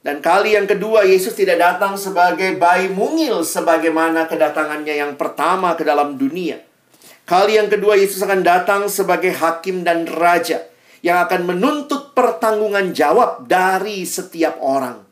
Dan 0.00 0.24
kali 0.24 0.56
yang 0.56 0.64
kedua 0.64 1.04
Yesus 1.04 1.36
tidak 1.36 1.60
datang 1.60 2.00
sebagai 2.00 2.56
bayi 2.56 2.88
mungil 2.88 3.44
sebagaimana 3.44 4.24
kedatangannya 4.24 4.96
yang 4.96 5.12
pertama 5.20 5.76
ke 5.76 5.84
dalam 5.84 6.16
dunia. 6.16 6.64
Kali 7.28 7.60
yang 7.60 7.68
kedua 7.68 8.00
Yesus 8.00 8.24
akan 8.24 8.40
datang 8.40 8.88
sebagai 8.88 9.36
hakim 9.36 9.84
dan 9.84 10.08
raja 10.08 10.64
yang 11.04 11.20
akan 11.20 11.52
menuntut 11.52 12.16
pertanggungan 12.16 12.96
jawab 12.96 13.44
dari 13.44 14.08
setiap 14.08 14.56
orang. 14.64 15.07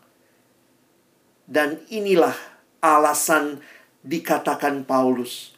Dan 1.46 1.78
inilah 1.88 2.34
alasan 2.82 3.62
dikatakan 4.02 4.82
Paulus. 4.86 5.54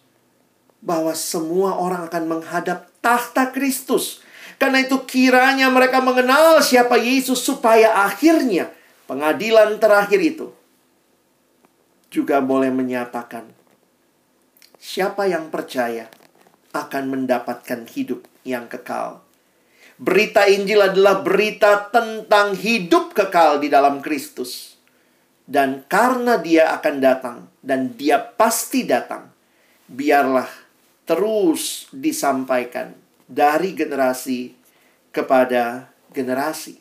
bahwa 0.78 1.10
semua 1.10 1.74
orang 1.74 2.06
akan 2.06 2.38
menghadap 2.38 2.86
tahta 3.02 3.50
Kristus. 3.50 4.22
Karena 4.62 4.86
itu 4.86 5.02
kiranya 5.10 5.66
mereka 5.74 5.98
mengenal 5.98 6.62
siapa 6.62 6.94
Yesus 6.94 7.42
supaya 7.42 8.06
akhirnya 8.06 8.70
pengadilan 9.10 9.82
terakhir 9.82 10.22
itu 10.22 10.54
juga 12.14 12.40
boleh 12.40 12.70
menyatakan 12.70 13.50
siapa 14.78 15.26
yang 15.26 15.50
percaya 15.50 16.08
akan 16.70 17.04
mendapatkan 17.10 17.86
hidup 17.90 18.24
yang 18.46 18.70
kekal. 18.70 19.20
Berita 19.98 20.46
Injil 20.46 20.78
adalah 20.78 21.26
berita 21.26 21.90
tentang 21.90 22.54
hidup 22.54 23.18
kekal 23.18 23.58
di 23.58 23.66
dalam 23.66 23.98
Kristus. 23.98 24.77
Dan 25.48 25.88
karena 25.88 26.36
dia 26.36 26.76
akan 26.76 26.96
datang 27.00 27.38
dan 27.64 27.96
dia 27.96 28.20
pasti 28.20 28.84
datang, 28.84 29.32
biarlah 29.88 30.48
terus 31.08 31.88
disampaikan 31.88 32.92
dari 33.24 33.72
generasi 33.72 34.52
kepada 35.08 35.88
generasi. 36.12 36.76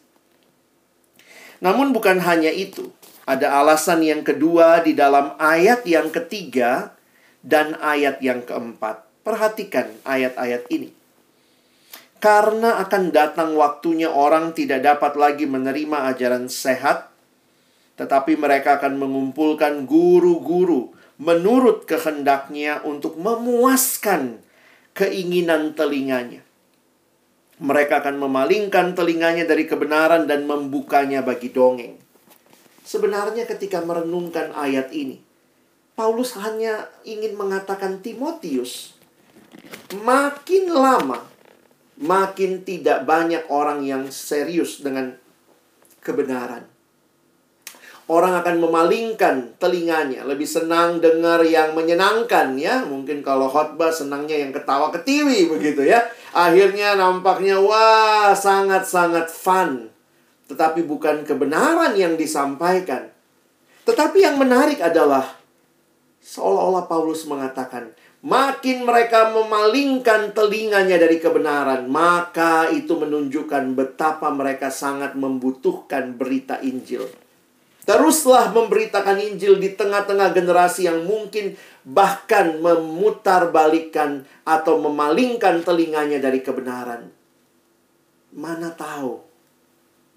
Namun 1.63 1.95
bukan 1.95 2.19
hanya 2.21 2.51
itu. 2.51 2.91
Ada 3.27 3.59
alasan 3.59 4.03
yang 4.03 4.23
kedua 4.23 4.83
di 4.83 4.95
dalam 4.95 5.35
ayat 5.39 5.83
yang 5.83 6.11
ketiga 6.11 6.95
dan 7.43 7.75
ayat 7.79 8.19
yang 8.23 8.43
keempat. 8.43 9.03
Perhatikan 9.23 9.91
ayat-ayat 10.07 10.67
ini. 10.71 10.95
Karena 12.23 12.79
akan 12.81 13.11
datang 13.11 13.53
waktunya 13.59 14.07
orang 14.07 14.55
tidak 14.55 14.83
dapat 14.83 15.19
lagi 15.19 15.43
menerima 15.43 16.07
ajaran 16.15 16.47
sehat, 16.47 17.06
tetapi 17.97 18.37
mereka 18.37 18.77
akan 18.77 19.01
mengumpulkan 19.01 19.89
guru-guru 19.89 20.93
menurut 21.17 21.89
kehendaknya 21.89 22.85
untuk 22.85 23.17
memuaskan 23.17 24.37
keinginan 24.93 25.73
telinganya. 25.73 26.45
Mereka 27.57 28.05
akan 28.05 28.21
memalingkan 28.21 28.93
telinganya 28.93 29.49
dari 29.49 29.65
kebenaran 29.65 30.29
dan 30.29 30.45
membukanya 30.45 31.25
bagi 31.25 31.49
dongeng. 31.49 31.97
Sebenarnya 32.85 33.49
ketika 33.49 33.81
merenungkan 33.81 34.53
ayat 34.53 34.93
ini, 34.93 35.17
Paulus 35.97 36.37
hanya 36.37 36.85
ingin 37.01 37.33
mengatakan 37.33 38.05
Timotius, 38.05 38.93
makin 40.05 40.69
lama, 40.69 41.25
makin 41.97 42.61
tidak 42.61 43.09
banyak 43.09 43.41
orang 43.49 43.81
yang 43.81 44.05
serius 44.13 44.85
dengan 44.85 45.17
kebenaran. 46.05 46.76
Orang 48.07 48.39
akan 48.39 48.63
memalingkan 48.63 49.59
telinganya, 49.59 50.23
lebih 50.23 50.47
senang 50.47 51.03
dengar 51.03 51.43
yang 51.43 51.75
menyenangkan 51.75 52.55
ya. 52.55 52.87
Mungkin 52.87 53.19
kalau 53.19 53.51
khotbah 53.51 53.91
senangnya 53.91 54.39
yang 54.39 54.55
ketawa 54.55 54.95
ketiwi 54.95 55.51
begitu 55.51 55.83
ya. 55.83 56.07
Akhirnya 56.31 56.95
nampaknya 56.95 57.59
wah 57.59 58.31
sangat-sangat 58.31 59.27
fun 59.27 59.91
tetapi 60.47 60.87
bukan 60.87 61.27
kebenaran 61.27 61.93
yang 61.99 62.15
disampaikan. 62.15 63.11
Tetapi 63.83 64.17
yang 64.23 64.39
menarik 64.39 64.79
adalah 64.79 65.35
seolah-olah 66.23 66.87
Paulus 66.87 67.27
mengatakan, 67.27 67.91
makin 68.23 68.87
mereka 68.87 69.31
memalingkan 69.31 70.31
telinganya 70.31 70.99
dari 70.99 71.19
kebenaran, 71.19 71.87
maka 71.91 72.71
itu 72.71 72.95
menunjukkan 72.95 73.75
betapa 73.75 74.31
mereka 74.31 74.71
sangat 74.71 75.15
membutuhkan 75.19 76.15
berita 76.15 76.59
Injil. 76.63 77.26
Teruslah 77.87 78.51
memberitakan 78.51 79.15
Injil 79.15 79.63
di 79.63 79.71
tengah-tengah 79.71 80.35
generasi 80.35 80.91
yang 80.91 81.07
mungkin 81.07 81.55
bahkan 81.87 82.59
memutarbalikkan 82.59 84.27
atau 84.43 84.75
memalingkan 84.75 85.63
telinganya 85.63 86.19
dari 86.19 86.43
kebenaran. 86.43 87.07
Mana 88.35 88.75
tahu 88.75 89.23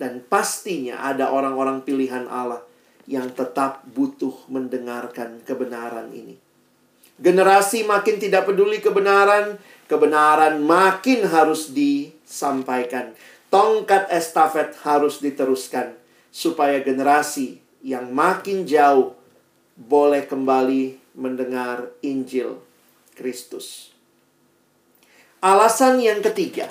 dan 0.02 0.18
pastinya 0.26 0.98
ada 0.98 1.30
orang-orang 1.30 1.86
pilihan 1.86 2.26
Allah 2.26 2.58
yang 3.06 3.30
tetap 3.30 3.86
butuh 3.86 4.34
mendengarkan 4.50 5.38
kebenaran 5.46 6.10
ini. 6.10 6.34
Generasi 7.22 7.86
makin 7.86 8.18
tidak 8.18 8.50
peduli 8.50 8.82
kebenaran, 8.82 9.62
kebenaran 9.86 10.58
makin 10.58 11.22
harus 11.22 11.70
disampaikan. 11.70 13.14
Tongkat 13.46 14.10
estafet 14.10 14.74
harus 14.82 15.22
diteruskan 15.22 15.99
supaya 16.30 16.78
generasi 16.82 17.58
yang 17.82 18.10
makin 18.14 18.64
jauh 18.64 19.18
boleh 19.74 20.24
kembali 20.24 21.14
mendengar 21.18 21.90
Injil 22.00 22.62
Kristus. 23.18 23.90
Alasan 25.40 26.00
yang 26.04 26.20
ketiga, 26.20 26.68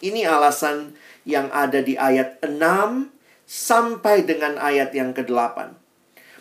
ini 0.00 0.22
alasan 0.22 0.94
yang 1.26 1.50
ada 1.50 1.82
di 1.82 1.98
ayat 1.98 2.38
6 2.44 3.10
sampai 3.44 4.22
dengan 4.22 4.56
ayat 4.56 4.94
yang 4.94 5.10
ke-8. 5.10 5.74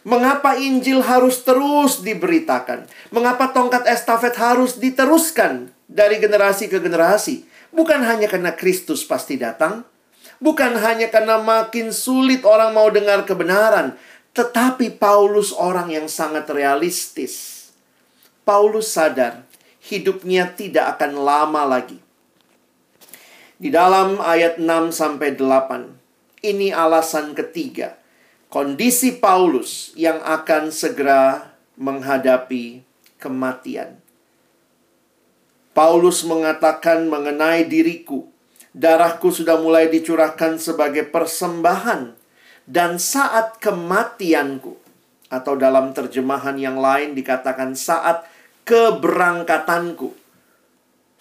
Mengapa 0.03 0.59
Injil 0.59 0.99
harus 0.99 1.41
terus 1.47 2.03
diberitakan? 2.03 2.85
Mengapa 3.15 3.55
tongkat 3.55 3.87
estafet 3.87 4.35
harus 4.35 4.75
diteruskan 4.75 5.71
dari 5.87 6.19
generasi 6.19 6.67
ke 6.67 6.83
generasi? 6.83 7.47
Bukan 7.71 8.03
hanya 8.03 8.27
karena 8.27 8.51
Kristus 8.53 9.07
pasti 9.07 9.39
datang, 9.39 9.87
bukan 10.43 10.75
hanya 10.75 11.07
karena 11.07 11.39
makin 11.39 11.95
sulit 11.95 12.43
orang 12.43 12.75
mau 12.75 12.91
dengar 12.91 13.23
kebenaran, 13.23 13.95
tetapi 14.35 14.99
Paulus 14.99 15.55
orang 15.55 15.87
yang 15.87 16.11
sangat 16.11 16.51
realistis. 16.51 17.63
Paulus 18.43 18.91
sadar 18.91 19.47
hidupnya 19.87 20.51
tidak 20.51 20.99
akan 20.99 21.23
lama 21.23 21.63
lagi. 21.63 22.03
Di 23.55 23.71
dalam 23.71 24.19
ayat 24.19 24.59
6 24.59 24.91
sampai 24.91 25.39
8. 25.39 26.43
Ini 26.43 26.75
alasan 26.75 27.31
ketiga. 27.31 27.95
Kondisi 28.51 29.15
Paulus 29.15 29.95
yang 29.95 30.19
akan 30.19 30.75
segera 30.75 31.55
menghadapi 31.79 32.83
kematian. 33.15 34.03
Paulus 35.71 36.21
mengatakan 36.27 37.07
mengenai 37.07 37.65
diriku, 37.65 38.29
darahku 38.73 39.29
sudah 39.29 39.61
mulai 39.61 39.87
dicurahkan 39.87 40.57
sebagai 40.57 41.05
persembahan 41.07 42.17
dan 42.65 42.97
saat 42.97 43.61
kematianku 43.61 44.73
atau 45.29 45.53
dalam 45.57 45.93
terjemahan 45.93 46.57
yang 46.57 46.81
lain 46.81 47.13
dikatakan 47.13 47.77
saat 47.77 48.25
keberangkatanku 48.65 50.13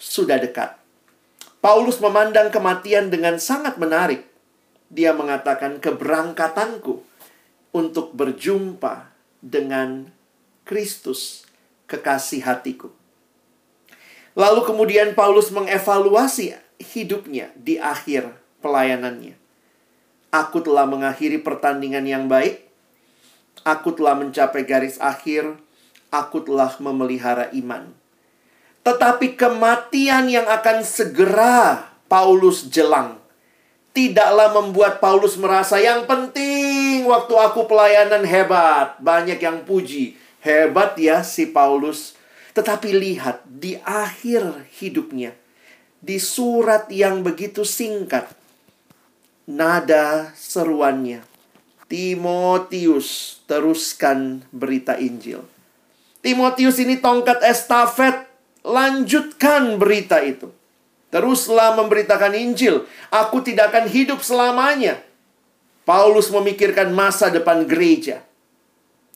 sudah 0.00 0.40
dekat. 0.40 0.76
Paulus 1.62 2.02
memandang 2.02 2.50
kematian 2.50 3.06
dengan 3.06 3.38
sangat 3.38 3.78
menarik. 3.78 4.26
Dia 4.92 5.14
mengatakan 5.14 5.78
keberangkatanku 5.78 7.00
untuk 7.72 8.12
berjumpa 8.12 9.08
dengan 9.40 10.10
Kristus, 10.66 11.46
kekasih 11.88 12.44
hatiku. 12.44 12.92
Lalu 14.36 14.60
kemudian 14.64 15.14
Paulus 15.16 15.48
mengevaluasi 15.54 16.56
hidupnya 16.82 17.54
di 17.54 17.78
akhir 17.78 18.34
pelayanannya. 18.60 19.38
Aku 20.32 20.60
telah 20.64 20.88
mengakhiri 20.88 21.38
pertandingan 21.40 22.04
yang 22.04 22.24
baik. 22.26 22.66
Aku 23.62 23.94
telah 23.94 24.18
mencapai 24.18 24.66
garis 24.66 24.98
akhir. 24.98 25.56
Aku 26.10 26.42
telah 26.42 26.74
memelihara 26.82 27.48
iman. 27.54 27.94
Tetapi 28.82 29.38
kematian 29.38 30.26
yang 30.26 30.44
akan 30.50 30.82
segera 30.82 31.86
Paulus 32.10 32.66
jelang 32.66 33.22
tidaklah 33.92 34.56
membuat 34.56 34.98
Paulus 35.04 35.36
merasa 35.36 35.76
yang 35.76 36.08
penting 36.08 37.04
waktu 37.04 37.34
aku 37.36 37.68
pelayanan 37.68 38.24
hebat, 38.24 38.96
banyak 38.98 39.38
yang 39.38 39.62
puji. 39.68 40.16
Hebat 40.42 40.98
ya 40.98 41.22
si 41.22 41.46
Paulus. 41.46 42.18
Tetapi 42.56 42.92
lihat 42.92 43.46
di 43.46 43.78
akhir 43.80 44.68
hidupnya 44.76 45.32
di 46.02 46.18
surat 46.18 46.90
yang 46.90 47.22
begitu 47.22 47.62
singkat 47.62 48.26
nada 49.46 50.34
seruannya 50.34 51.22
Timotius 51.86 53.40
teruskan 53.44 54.40
berita 54.48 54.96
Injil. 54.96 55.44
Timotius 56.24 56.80
ini 56.80 56.96
tongkat 56.96 57.44
estafet 57.44 58.32
Lanjutkan 58.62 59.76
berita 59.76 60.22
itu. 60.22 60.48
Teruslah 61.10 61.76
memberitakan 61.76 62.32
Injil. 62.38 62.86
Aku 63.10 63.42
tidak 63.42 63.74
akan 63.74 63.90
hidup 63.90 64.22
selamanya. 64.22 65.02
Paulus 65.82 66.30
memikirkan 66.30 66.94
masa 66.94 67.28
depan 67.28 67.66
gereja. 67.66 68.22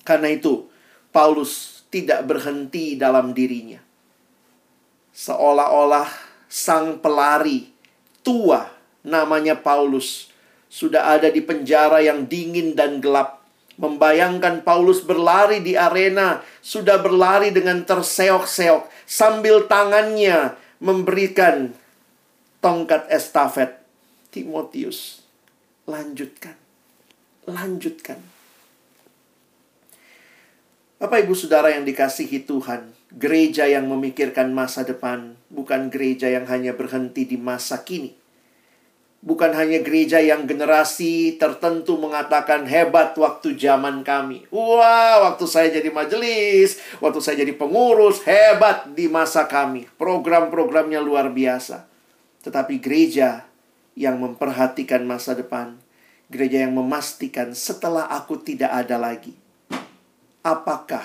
Karena 0.03 0.35
itu, 0.35 0.67
Paulus 1.15 1.83
tidak 1.89 2.27
berhenti 2.27 2.99
dalam 2.99 3.31
dirinya. 3.33 3.79
Seolah-olah 5.15 6.11
sang 6.47 7.03
pelari 7.03 7.71
tua 8.23 8.71
namanya 9.07 9.59
Paulus 9.59 10.31
sudah 10.67 11.15
ada 11.15 11.31
di 11.31 11.43
penjara 11.43 12.03
yang 12.03 12.27
dingin 12.27 12.75
dan 12.75 12.99
gelap 12.99 13.47
Membayangkan 13.77 14.65
Paulus 14.65 15.05
berlari 15.05 15.61
di 15.61 15.77
arena, 15.77 16.41
sudah 16.65 16.97
berlari 16.97 17.53
dengan 17.53 17.85
terseok-seok, 17.85 18.89
sambil 19.05 19.69
tangannya 19.69 20.57
memberikan 20.81 21.77
tongkat 22.65 23.05
estafet. 23.13 23.77
Timotius, 24.33 25.21
lanjutkan, 25.85 26.57
lanjutkan. 27.45 28.17
Bapak 30.97 31.29
Ibu 31.29 31.37
Saudara 31.37 31.69
yang 31.69 31.85
dikasihi 31.85 32.49
Tuhan, 32.49 32.96
gereja 33.15 33.71
yang 33.71 33.87
memikirkan 33.87 34.51
masa 34.51 34.83
depan 34.83 35.39
bukan 35.53 35.89
gereja 35.93 36.27
yang 36.27 36.47
hanya 36.51 36.75
berhenti 36.75 37.27
di 37.27 37.39
masa 37.39 37.87
kini. 37.87 38.15
Bukan 39.27 39.59
hanya 39.59 39.83
gereja 39.83 40.23
yang 40.23 40.47
generasi 40.47 41.35
tertentu 41.35 41.99
mengatakan 41.99 42.63
hebat 42.71 43.19
waktu 43.19 43.59
zaman 43.59 44.07
kami. 44.07 44.47
Wah, 44.55 45.27
waktu 45.27 45.51
saya 45.51 45.69
jadi 45.75 45.91
majelis, 45.91 46.79
waktu 47.03 47.19
saya 47.19 47.43
jadi 47.43 47.51
pengurus, 47.59 48.23
hebat 48.23 48.87
di 48.95 49.11
masa 49.11 49.51
kami. 49.51 49.91
Program-programnya 49.99 51.03
luar 51.03 51.35
biasa. 51.35 51.91
Tetapi 52.47 52.79
gereja 52.79 53.51
yang 53.99 54.23
memperhatikan 54.23 55.03
masa 55.03 55.35
depan, 55.35 55.75
gereja 56.31 56.63
yang 56.63 56.79
memastikan 56.79 57.51
setelah 57.51 58.07
aku 58.07 58.39
tidak 58.39 58.71
ada 58.71 58.95
lagi 58.95 59.35
apakah 60.47 61.03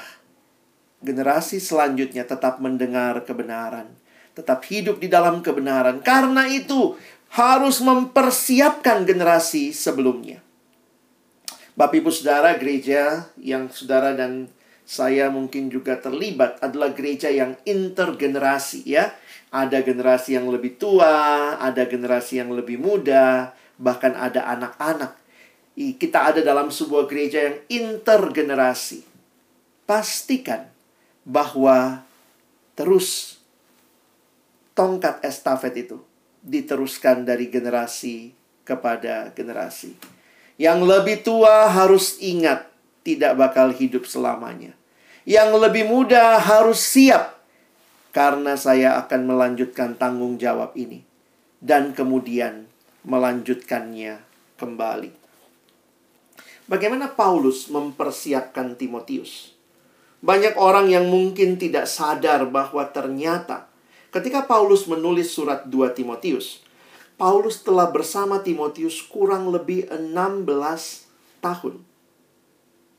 generasi 1.01 1.57
selanjutnya 1.57 2.23
tetap 2.23 2.61
mendengar 2.61 3.25
kebenaran, 3.25 3.89
tetap 4.37 4.61
hidup 4.69 5.01
di 5.01 5.09
dalam 5.09 5.41
kebenaran. 5.41 5.99
Karena 6.05 6.45
itu 6.47 6.95
harus 7.33 7.81
mempersiapkan 7.81 9.03
generasi 9.03 9.73
sebelumnya. 9.73 10.39
Bapak 11.73 11.97
Ibu 11.97 12.11
Saudara, 12.13 12.53
gereja 12.61 13.31
yang 13.41 13.71
saudara 13.73 14.13
dan 14.13 14.51
saya 14.85 15.31
mungkin 15.31 15.71
juga 15.71 15.97
terlibat 15.97 16.59
adalah 16.59 16.91
gereja 16.91 17.31
yang 17.31 17.57
intergenerasi 17.63 18.85
ya. 18.85 19.15
Ada 19.51 19.83
generasi 19.83 20.35
yang 20.35 20.47
lebih 20.47 20.79
tua, 20.79 21.55
ada 21.59 21.83
generasi 21.83 22.39
yang 22.39 22.55
lebih 22.55 22.79
muda, 22.79 23.51
bahkan 23.79 24.15
ada 24.15 24.47
anak-anak. 24.47 25.15
Kita 25.75 26.35
ada 26.35 26.43
dalam 26.43 26.67
sebuah 26.71 27.07
gereja 27.07 27.51
yang 27.51 27.57
intergenerasi 27.71 29.07
pastikan 29.87 30.71
bahwa 31.27 32.01
terus 32.73 33.37
tongkat 34.73 35.21
estafet 35.21 35.85
itu 35.87 36.01
diteruskan 36.41 37.21
dari 37.27 37.47
generasi 37.51 38.33
kepada 38.65 39.29
generasi. 39.37 39.93
Yang 40.57 40.79
lebih 40.85 41.17
tua 41.25 41.69
harus 41.69 42.17
ingat 42.21 42.69
tidak 43.01 43.37
bakal 43.37 43.73
hidup 43.73 44.05
selamanya. 44.05 44.73
Yang 45.25 45.49
lebih 45.57 45.85
muda 45.85 46.41
harus 46.41 46.81
siap 46.81 47.37
karena 48.09 48.57
saya 48.57 48.97
akan 48.99 49.29
melanjutkan 49.29 49.93
tanggung 49.95 50.41
jawab 50.41 50.73
ini 50.73 51.05
dan 51.61 51.93
kemudian 51.93 52.65
melanjutkannya 53.05 54.21
kembali. 54.57 55.11
Bagaimana 56.65 57.13
Paulus 57.13 57.69
mempersiapkan 57.69 58.73
Timotius? 58.77 59.53
Banyak 60.21 60.53
orang 60.61 60.93
yang 60.93 61.09
mungkin 61.09 61.57
tidak 61.57 61.89
sadar 61.89 62.45
bahwa 62.45 62.85
ternyata 62.93 63.65
ketika 64.13 64.45
Paulus 64.45 64.85
menulis 64.85 65.33
surat 65.33 65.65
2 65.65 65.97
Timotius, 65.97 66.61
Paulus 67.17 67.65
telah 67.65 67.89
bersama 67.89 68.41
Timotius 68.45 69.01
kurang 69.01 69.49
lebih 69.49 69.89
16 69.89 70.45
tahun. 71.41 71.81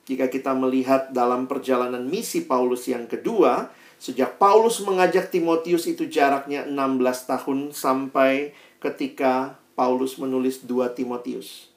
Jika 0.02 0.26
kita 0.26 0.50
melihat 0.58 1.14
dalam 1.14 1.46
perjalanan 1.46 2.02
misi 2.02 2.42
Paulus 2.42 2.90
yang 2.90 3.06
kedua, 3.06 3.70
sejak 4.02 4.42
Paulus 4.42 4.82
mengajak 4.82 5.30
Timotius 5.30 5.86
itu 5.86 6.10
jaraknya 6.10 6.66
16 6.66 7.30
tahun 7.30 7.58
sampai 7.70 8.50
ketika 8.82 9.62
Paulus 9.78 10.18
menulis 10.18 10.66
2 10.66 10.90
Timotius 10.98 11.71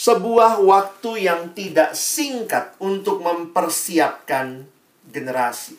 sebuah 0.00 0.64
waktu 0.64 1.28
yang 1.28 1.52
tidak 1.52 1.92
singkat 1.92 2.72
untuk 2.80 3.20
mempersiapkan 3.20 4.64
generasi. 5.04 5.76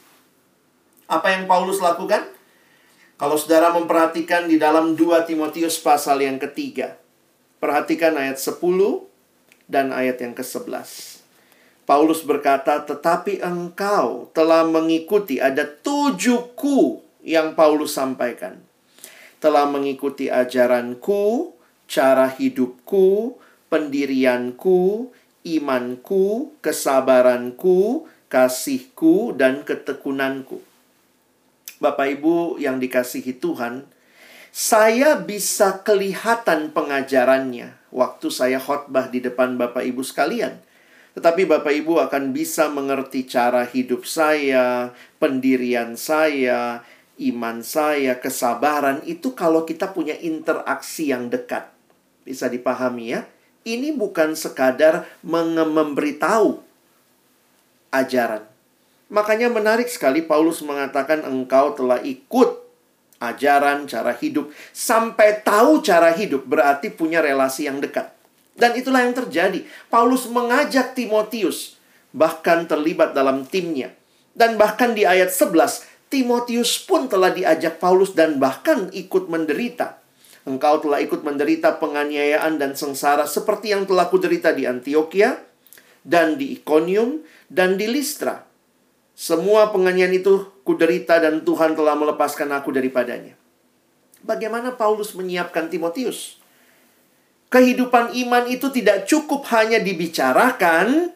Apa 1.10 1.34
yang 1.34 1.50
Paulus 1.50 1.82
lakukan? 1.82 2.30
Kalau 3.18 3.34
saudara 3.34 3.74
memperhatikan 3.74 4.46
di 4.46 4.62
dalam 4.62 4.94
2 4.94 5.26
Timotius 5.26 5.82
pasal 5.82 6.22
yang 6.22 6.38
ketiga. 6.38 7.02
Perhatikan 7.58 8.14
ayat 8.14 8.38
10 8.38 8.62
dan 9.66 9.90
ayat 9.90 10.22
yang 10.22 10.38
ke-11. 10.38 11.18
Paulus 11.90 12.22
berkata, 12.22 12.78
tetapi 12.86 13.42
engkau 13.42 14.30
telah 14.38 14.62
mengikuti 14.62 15.42
ada 15.42 15.66
tujuh 15.66 16.54
ku 16.54 17.02
yang 17.26 17.58
Paulus 17.58 17.98
sampaikan. 17.98 18.62
Telah 19.42 19.66
mengikuti 19.66 20.30
ajaranku, 20.30 21.54
cara 21.90 22.30
hidupku, 22.30 23.42
pendirianku, 23.72 25.10
imanku, 25.48 26.52
kesabaranku, 26.60 28.06
kasihku, 28.28 29.32
dan 29.40 29.64
ketekunanku. 29.64 30.60
Bapak 31.82 32.20
Ibu 32.20 32.62
yang 32.62 32.78
dikasihi 32.78 33.42
Tuhan, 33.42 33.90
saya 34.52 35.18
bisa 35.18 35.82
kelihatan 35.82 36.76
pengajarannya 36.76 37.74
waktu 37.90 38.28
saya 38.28 38.60
khotbah 38.60 39.08
di 39.08 39.24
depan 39.24 39.56
Bapak 39.56 39.88
Ibu 39.88 40.04
sekalian. 40.04 40.60
Tetapi 41.18 41.48
Bapak 41.48 41.72
Ibu 41.72 42.00
akan 42.08 42.32
bisa 42.36 42.68
mengerti 42.72 43.28
cara 43.28 43.68
hidup 43.68 44.08
saya, 44.08 44.96
pendirian 45.20 45.96
saya, 46.00 46.84
iman 47.20 47.60
saya, 47.64 48.20
kesabaran 48.20 49.04
itu 49.04 49.36
kalau 49.36 49.68
kita 49.68 49.92
punya 49.92 50.16
interaksi 50.20 51.12
yang 51.12 51.28
dekat. 51.28 51.68
Bisa 52.24 52.48
dipahami 52.48 53.18
ya? 53.18 53.28
Ini 53.68 53.94
bukan 53.94 54.34
sekadar 54.34 55.06
memberitahu 55.22 56.58
ajaran. 57.94 58.44
Makanya 59.12 59.52
menarik 59.52 59.92
sekali 59.92 60.24
Paulus 60.24 60.64
mengatakan 60.64 61.28
engkau 61.28 61.76
telah 61.76 62.00
ikut 62.02 62.64
ajaran 63.22 63.86
cara 63.86 64.18
hidup 64.18 64.50
sampai 64.74 65.46
tahu 65.46 65.84
cara 65.86 66.10
hidup 66.16 66.48
berarti 66.48 66.90
punya 66.90 67.22
relasi 67.22 67.68
yang 67.68 67.84
dekat. 67.84 68.10
Dan 68.56 68.76
itulah 68.76 69.04
yang 69.04 69.16
terjadi. 69.16 69.64
Paulus 69.92 70.26
mengajak 70.28 70.98
Timotius 70.98 71.78
bahkan 72.12 72.68
terlibat 72.68 73.16
dalam 73.16 73.48
timnya. 73.48 73.92
Dan 74.32 74.56
bahkan 74.56 74.96
di 74.96 75.04
ayat 75.04 75.28
11 75.28 75.92
Timotius 76.12 76.80
pun 76.84 77.08
telah 77.08 77.32
diajak 77.32 77.80
Paulus 77.80 78.16
dan 78.16 78.40
bahkan 78.40 78.92
ikut 78.92 79.28
menderita 79.32 80.01
Engkau 80.42 80.82
telah 80.82 80.98
ikut 81.06 81.22
menderita 81.22 81.78
penganiayaan 81.78 82.58
dan 82.58 82.74
sengsara 82.74 83.30
seperti 83.30 83.78
yang 83.78 83.86
telah 83.86 84.10
kuderita 84.10 84.50
di 84.58 84.66
Antioquia 84.66 85.38
dan 86.02 86.42
di 86.42 86.58
Iconium 86.58 87.22
dan 87.46 87.78
di 87.78 87.86
Listra. 87.86 88.42
Semua 89.14 89.70
penganiayaan 89.70 90.18
itu 90.18 90.50
kuderita 90.66 91.22
dan 91.22 91.46
Tuhan 91.46 91.78
telah 91.78 91.94
melepaskan 91.94 92.50
aku 92.58 92.74
daripadanya. 92.74 93.38
Bagaimana 94.26 94.74
Paulus 94.74 95.14
menyiapkan 95.14 95.70
Timotius? 95.70 96.42
Kehidupan 97.54 98.18
iman 98.26 98.46
itu 98.48 98.72
tidak 98.74 99.06
cukup 99.06 99.46
hanya 99.54 99.78
dibicarakan, 99.78 101.12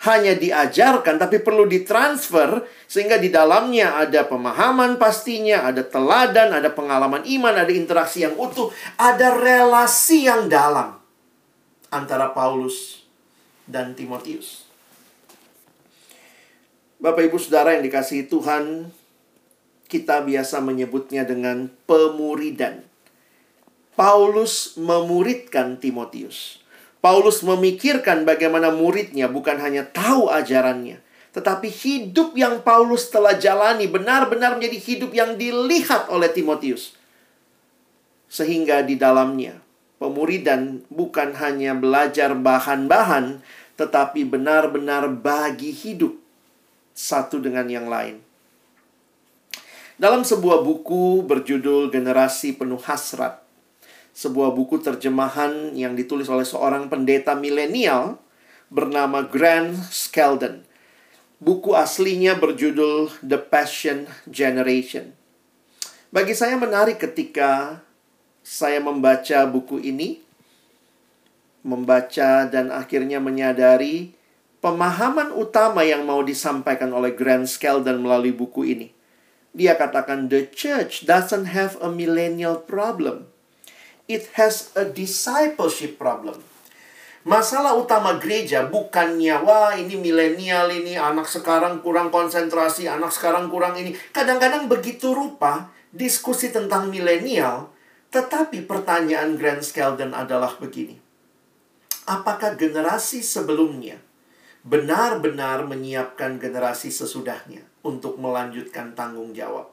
hanya 0.00 0.32
diajarkan 0.32 1.20
tapi 1.20 1.44
perlu 1.44 1.68
ditransfer 1.68 2.64
sehingga 2.88 3.20
di 3.20 3.28
dalamnya 3.28 4.00
ada 4.00 4.24
pemahaman 4.24 4.96
pastinya, 4.96 5.68
ada 5.68 5.84
teladan, 5.84 6.56
ada 6.56 6.72
pengalaman 6.72 7.20
iman, 7.28 7.52
ada 7.52 7.68
interaksi 7.68 8.24
yang 8.24 8.32
utuh, 8.40 8.72
ada 8.96 9.36
relasi 9.36 10.24
yang 10.24 10.48
dalam 10.48 10.96
antara 11.92 12.32
Paulus 12.32 13.04
dan 13.68 13.92
Timotius. 13.92 14.64
Bapak 17.00 17.28
Ibu 17.28 17.36
Saudara 17.36 17.76
yang 17.76 17.84
dikasihi 17.84 18.28
Tuhan, 18.28 18.88
kita 19.88 20.24
biasa 20.24 20.64
menyebutnya 20.64 21.28
dengan 21.28 21.68
pemuridan. 21.84 22.84
Paulus 23.96 24.80
memuridkan 24.80 25.76
Timotius. 25.76 26.60
Paulus 27.00 27.40
memikirkan 27.40 28.28
bagaimana 28.28 28.68
muridnya 28.68 29.24
bukan 29.24 29.56
hanya 29.56 29.88
tahu 29.88 30.28
ajarannya, 30.28 31.00
tetapi 31.32 31.72
hidup 31.72 32.36
yang 32.36 32.60
Paulus 32.60 33.08
telah 33.08 33.40
jalani 33.40 33.88
benar-benar 33.88 34.60
menjadi 34.60 34.78
hidup 34.78 35.10
yang 35.16 35.40
dilihat 35.40 36.12
oleh 36.12 36.28
Timotius. 36.28 36.92
Sehingga 38.28 38.84
di 38.84 39.00
dalamnya 39.00 39.64
pemuridan 39.96 40.84
bukan 40.92 41.32
hanya 41.40 41.72
belajar 41.72 42.36
bahan-bahan, 42.36 43.40
tetapi 43.80 44.28
benar-benar 44.28 45.08
bagi 45.08 45.72
hidup 45.72 46.20
satu 46.92 47.40
dengan 47.40 47.64
yang 47.64 47.88
lain. 47.88 48.20
Dalam 50.00 50.24
sebuah 50.24 50.64
buku 50.64 51.24
berjudul 51.24 51.88
Generasi 51.92 52.56
Penuh 52.56 52.80
Hasrat, 52.80 53.40
sebuah 54.14 54.52
buku 54.52 54.82
terjemahan 54.82 55.74
yang 55.74 55.94
ditulis 55.94 56.26
oleh 56.26 56.44
seorang 56.44 56.90
pendeta 56.90 57.36
milenial, 57.38 58.18
bernama 58.70 59.26
Grant 59.26 59.74
Skeldon. 59.90 60.62
Buku 61.42 61.74
aslinya 61.74 62.38
berjudul 62.38 63.10
The 63.24 63.40
Passion 63.40 64.06
Generation. 64.30 65.16
Bagi 66.14 66.34
saya 66.34 66.54
menarik 66.54 67.02
ketika 67.02 67.82
saya 68.42 68.78
membaca 68.78 69.46
buku 69.48 69.82
ini, 69.82 70.22
membaca 71.64 72.48
dan 72.48 72.72
akhirnya 72.72 73.20
menyadari 73.20 74.12
pemahaman 74.60 75.32
utama 75.32 75.84
yang 75.84 76.04
mau 76.04 76.20
disampaikan 76.20 76.92
oleh 76.92 77.12
Grant 77.16 77.48
Skeldon 77.48 78.00
melalui 78.04 78.32
buku 78.32 78.68
ini. 78.68 78.88
Dia 79.50 79.74
katakan, 79.74 80.30
the 80.30 80.46
church 80.46 81.08
doesn't 81.10 81.50
have 81.50 81.74
a 81.82 81.90
millennial 81.90 82.54
problem. 82.62 83.26
It 84.10 84.26
has 84.34 84.74
a 84.74 84.90
discipleship 84.90 85.94
problem. 85.94 86.42
Masalah 87.22 87.78
utama 87.78 88.18
gereja 88.18 88.66
bukannya, 88.66 89.38
wah 89.46 89.70
ini 89.78 89.94
milenial 89.94 90.66
ini, 90.72 90.98
anak 90.98 91.30
sekarang 91.30 91.78
kurang 91.78 92.10
konsentrasi, 92.10 92.90
anak 92.90 93.14
sekarang 93.14 93.46
kurang 93.46 93.78
ini. 93.78 93.94
Kadang-kadang 94.10 94.66
begitu 94.66 95.14
rupa 95.14 95.70
diskusi 95.94 96.50
tentang 96.50 96.90
milenial, 96.90 97.70
tetapi 98.10 98.66
pertanyaan 98.66 99.38
Grant 99.38 99.62
Skeldon 99.62 100.10
adalah 100.10 100.58
begini. 100.58 100.98
Apakah 102.10 102.58
generasi 102.58 103.22
sebelumnya 103.22 104.02
benar-benar 104.66 105.70
menyiapkan 105.70 106.42
generasi 106.42 106.90
sesudahnya 106.90 107.62
untuk 107.86 108.18
melanjutkan 108.18 108.98
tanggung 108.98 109.30
jawab? 109.36 109.70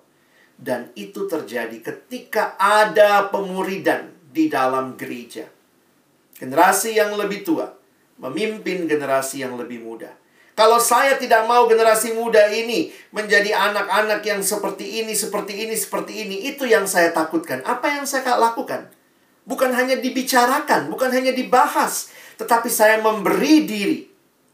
Dan 0.59 0.93
itu 0.99 1.25
terjadi 1.31 1.79
ketika 1.79 2.59
ada 2.59 3.31
pemuridan 3.31 4.16
di 4.27 4.51
dalam 4.51 4.99
gereja 4.99 5.47
Generasi 6.37 6.93
yang 6.93 7.17
lebih 7.17 7.41
tua 7.41 7.77
memimpin 8.17 8.89
generasi 8.89 9.45
yang 9.45 9.55
lebih 9.55 9.81
muda. 9.81 10.09
Kalau 10.57 10.81
saya 10.81 11.21
tidak 11.21 11.45
mau 11.45 11.69
generasi 11.69 12.17
muda 12.17 12.49
ini 12.49 12.89
menjadi 13.13 13.53
anak-anak 13.53 14.25
yang 14.25 14.41
seperti 14.41 15.05
ini, 15.05 15.13
seperti 15.13 15.53
ini, 15.53 15.77
seperti 15.77 16.25
ini, 16.25 16.49
itu 16.49 16.65
yang 16.65 16.89
saya 16.89 17.13
takutkan. 17.13 17.61
Apa 17.61 17.93
yang 17.93 18.09
saya 18.09 18.33
lakukan? 18.41 18.89
Bukan 19.45 19.69
hanya 19.69 20.01
dibicarakan, 20.01 20.89
bukan 20.89 21.13
hanya 21.13 21.29
dibahas, 21.29 22.09
tetapi 22.41 22.73
saya 22.73 22.97
memberi 23.05 23.69
diri, 23.69 23.99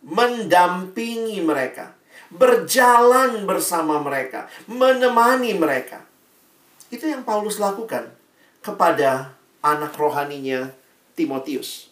mendampingi 0.03 1.39
mereka, 1.39 1.95
berjalan 2.27 3.47
bersama 3.47 4.03
mereka, 4.03 4.51
menemani 4.67 5.55
mereka. 5.55 6.03
Itu 6.91 7.07
yang 7.07 7.23
Paulus 7.23 7.63
lakukan 7.63 8.12
kepada 8.59 9.39
anak 9.63 9.95
rohaninya 9.95 10.76
Timotius. 11.15 11.88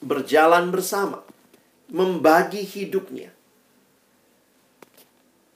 Berjalan 0.00 0.72
bersama, 0.72 1.20
membagi 1.92 2.64
hidupnya. 2.64 3.30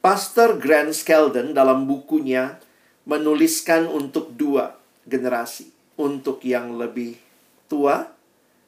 Pastor 0.05 0.61
Grant 0.61 0.95
Skeldon 0.95 1.57
dalam 1.57 1.89
bukunya 1.89 2.61
menuliskan 3.09 3.89
untuk 3.89 4.31
dua 4.37 4.77
generasi. 5.09 5.75
Untuk 5.99 6.47
yang 6.47 6.79
lebih 6.79 7.19
tua, 7.67 8.07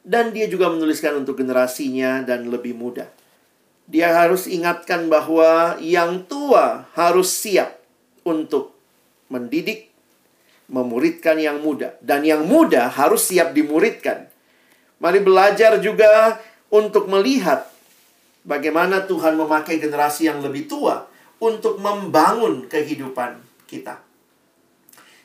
dan 0.03 0.35
dia 0.35 0.51
juga 0.51 0.67
menuliskan 0.67 1.23
untuk 1.23 1.39
generasinya 1.39 2.27
dan 2.27 2.51
lebih 2.51 2.75
muda. 2.75 3.07
Dia 3.87 4.11
harus 4.11 4.51
ingatkan 4.51 5.07
bahwa 5.07 5.79
yang 5.79 6.27
tua 6.27 6.91
harus 6.91 7.31
siap 7.31 7.79
untuk 8.27 8.75
mendidik 9.31 9.90
memuridkan 10.71 11.35
yang 11.35 11.59
muda. 11.59 11.99
Dan 11.99 12.23
yang 12.23 12.47
muda 12.47 12.87
harus 12.87 13.27
siap 13.27 13.51
dimuridkan. 13.51 14.31
Mari 15.03 15.19
belajar 15.19 15.77
juga 15.83 16.39
untuk 16.71 17.11
melihat 17.11 17.67
bagaimana 18.47 19.03
Tuhan 19.03 19.35
memakai 19.35 19.77
generasi 19.77 20.31
yang 20.31 20.39
lebih 20.39 20.71
tua 20.71 21.05
untuk 21.43 21.77
membangun 21.77 22.71
kehidupan 22.71 23.43
kita. 23.67 23.99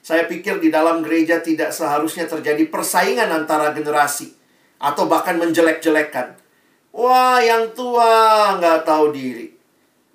Saya 0.03 0.27
pikir 0.27 0.63
di 0.63 0.71
dalam 0.71 1.03
gereja 1.03 1.43
tidak 1.43 1.75
seharusnya 1.75 2.31
terjadi 2.31 2.67
persaingan 2.71 3.27
antara 3.31 3.75
generasi 3.75 4.31
atau 4.79 5.11
bahkan 5.11 5.35
menjelek-jelekan. 5.39 6.39
Wah, 6.95 7.43
yang 7.43 7.75
tua 7.75 8.55
nggak 8.57 8.87
tahu 8.87 9.11
diri. 9.11 9.56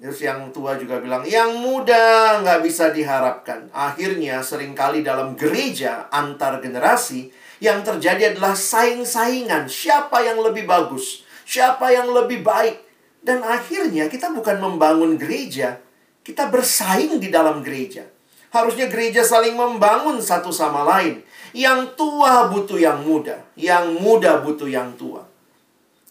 Terus 0.02 0.18
yang 0.26 0.50
tua 0.50 0.82
juga 0.82 0.98
bilang, 0.98 1.22
yang 1.30 1.62
muda 1.62 2.42
nggak 2.42 2.66
bisa 2.66 2.90
diharapkan. 2.90 3.70
Akhirnya 3.70 4.42
sering 4.42 4.74
kali 4.74 5.06
dalam 5.06 5.38
gereja 5.38 6.10
antar 6.10 6.58
generasi, 6.58 7.30
yang 7.62 7.86
terjadi 7.86 8.34
adalah 8.34 8.58
saing-saingan. 8.58 9.70
Siapa 9.70 10.26
yang 10.26 10.42
lebih 10.42 10.66
bagus? 10.66 11.22
Siapa 11.46 11.94
yang 11.94 12.10
lebih 12.10 12.42
baik? 12.42 12.82
Dan 13.22 13.46
akhirnya 13.46 14.10
kita 14.10 14.34
bukan 14.34 14.58
membangun 14.58 15.22
gereja, 15.22 15.78
kita 16.26 16.50
bersaing 16.50 17.22
di 17.22 17.30
dalam 17.30 17.62
gereja. 17.62 18.02
Harusnya 18.50 18.90
gereja 18.90 19.22
saling 19.22 19.54
membangun 19.54 20.18
satu 20.18 20.50
sama 20.50 20.82
lain. 20.82 21.22
Yang 21.54 21.94
tua 21.94 22.50
butuh 22.50 22.82
yang 22.82 23.06
muda, 23.06 23.38
yang 23.54 23.94
muda 24.02 24.42
butuh 24.42 24.66
yang 24.66 24.98
tua. 24.98 25.31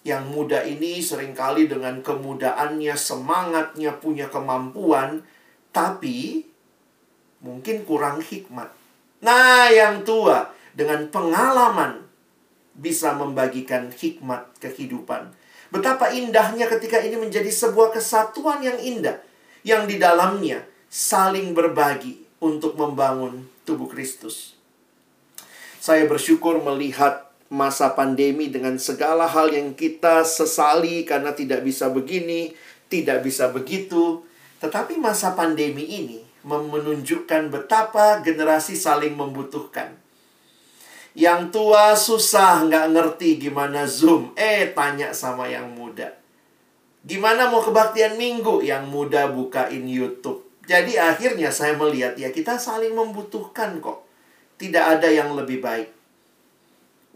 Yang 0.00 0.24
muda 0.32 0.58
ini 0.64 1.04
sering 1.04 1.36
kali 1.36 1.68
dengan 1.68 2.00
kemudaannya, 2.00 2.96
semangatnya, 2.96 4.00
punya 4.00 4.32
kemampuan, 4.32 5.20
tapi 5.70 6.48
mungkin 7.44 7.84
kurang 7.84 8.24
hikmat. 8.24 8.72
Nah, 9.20 9.68
yang 9.68 10.00
tua 10.04 10.48
dengan 10.72 11.08
pengalaman 11.12 12.08
bisa 12.72 13.12
membagikan 13.12 13.92
hikmat 13.92 14.56
kehidupan. 14.56 15.36
Betapa 15.70 16.10
indahnya 16.10 16.66
ketika 16.66 16.98
ini 16.98 17.20
menjadi 17.20 17.52
sebuah 17.52 17.94
kesatuan 17.94 18.64
yang 18.64 18.80
indah, 18.80 19.20
yang 19.62 19.84
di 19.84 20.00
dalamnya 20.00 20.64
saling 20.90 21.54
berbagi 21.54 22.26
untuk 22.42 22.74
membangun 22.74 23.46
tubuh 23.62 23.86
Kristus. 23.86 24.58
Saya 25.78 26.08
bersyukur 26.10 26.58
melihat 26.58 27.29
masa 27.50 27.98
pandemi 27.98 28.46
dengan 28.46 28.78
segala 28.78 29.26
hal 29.26 29.50
yang 29.50 29.74
kita 29.74 30.22
sesali 30.22 31.02
karena 31.02 31.34
tidak 31.34 31.66
bisa 31.66 31.90
begini, 31.90 32.54
tidak 32.86 33.26
bisa 33.26 33.50
begitu. 33.50 34.22
Tetapi 34.62 34.96
masa 35.02 35.34
pandemi 35.34 35.82
ini 35.82 36.22
menunjukkan 36.46 37.50
betapa 37.50 38.22
generasi 38.22 38.78
saling 38.78 39.18
membutuhkan. 39.18 39.98
Yang 41.10 41.50
tua 41.50 41.98
susah 41.98 42.70
nggak 42.70 42.86
ngerti 42.94 43.42
gimana 43.42 43.82
Zoom. 43.82 44.30
Eh, 44.38 44.70
tanya 44.70 45.10
sama 45.10 45.50
yang 45.50 45.74
muda. 45.74 46.14
Gimana 47.02 47.50
mau 47.50 47.66
kebaktian 47.66 48.14
minggu? 48.14 48.62
Yang 48.62 48.84
muda 48.86 49.26
bukain 49.26 49.90
YouTube. 49.90 50.46
Jadi 50.70 50.94
akhirnya 51.02 51.50
saya 51.50 51.74
melihat 51.74 52.14
ya 52.14 52.30
kita 52.30 52.62
saling 52.62 52.94
membutuhkan 52.94 53.82
kok. 53.82 54.06
Tidak 54.54 54.84
ada 55.02 55.10
yang 55.10 55.34
lebih 55.34 55.58
baik 55.58 55.99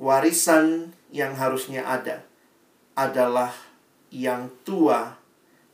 warisan 0.00 0.94
yang 1.14 1.34
harusnya 1.38 1.86
ada 1.86 2.26
adalah 2.94 3.54
yang 4.10 4.50
tua 4.62 5.18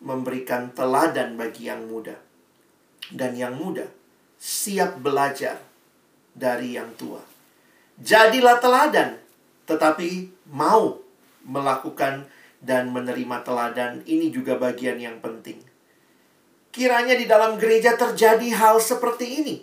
memberikan 0.01 0.73
teladan 0.73 1.37
bagi 1.37 1.69
yang 1.69 1.85
muda. 1.89 2.17
Dan 3.11 3.37
yang 3.37 3.59
muda 3.59 3.85
siap 4.41 5.05
belajar 5.05 5.61
dari 6.33 6.81
yang 6.81 6.89
tua. 6.97 7.21
Jadilah 8.01 8.57
teladan, 8.57 9.21
tetapi 9.69 10.33
mau 10.49 10.97
melakukan 11.45 12.25
dan 12.65 12.89
menerima 12.89 13.45
teladan 13.45 14.01
ini 14.09 14.33
juga 14.33 14.57
bagian 14.57 14.97
yang 14.97 15.21
penting. 15.21 15.61
Kiranya 16.73 17.13
di 17.19 17.29
dalam 17.29 17.61
gereja 17.61 17.99
terjadi 18.01 18.57
hal 18.57 18.81
seperti 18.81 19.45
ini. 19.45 19.57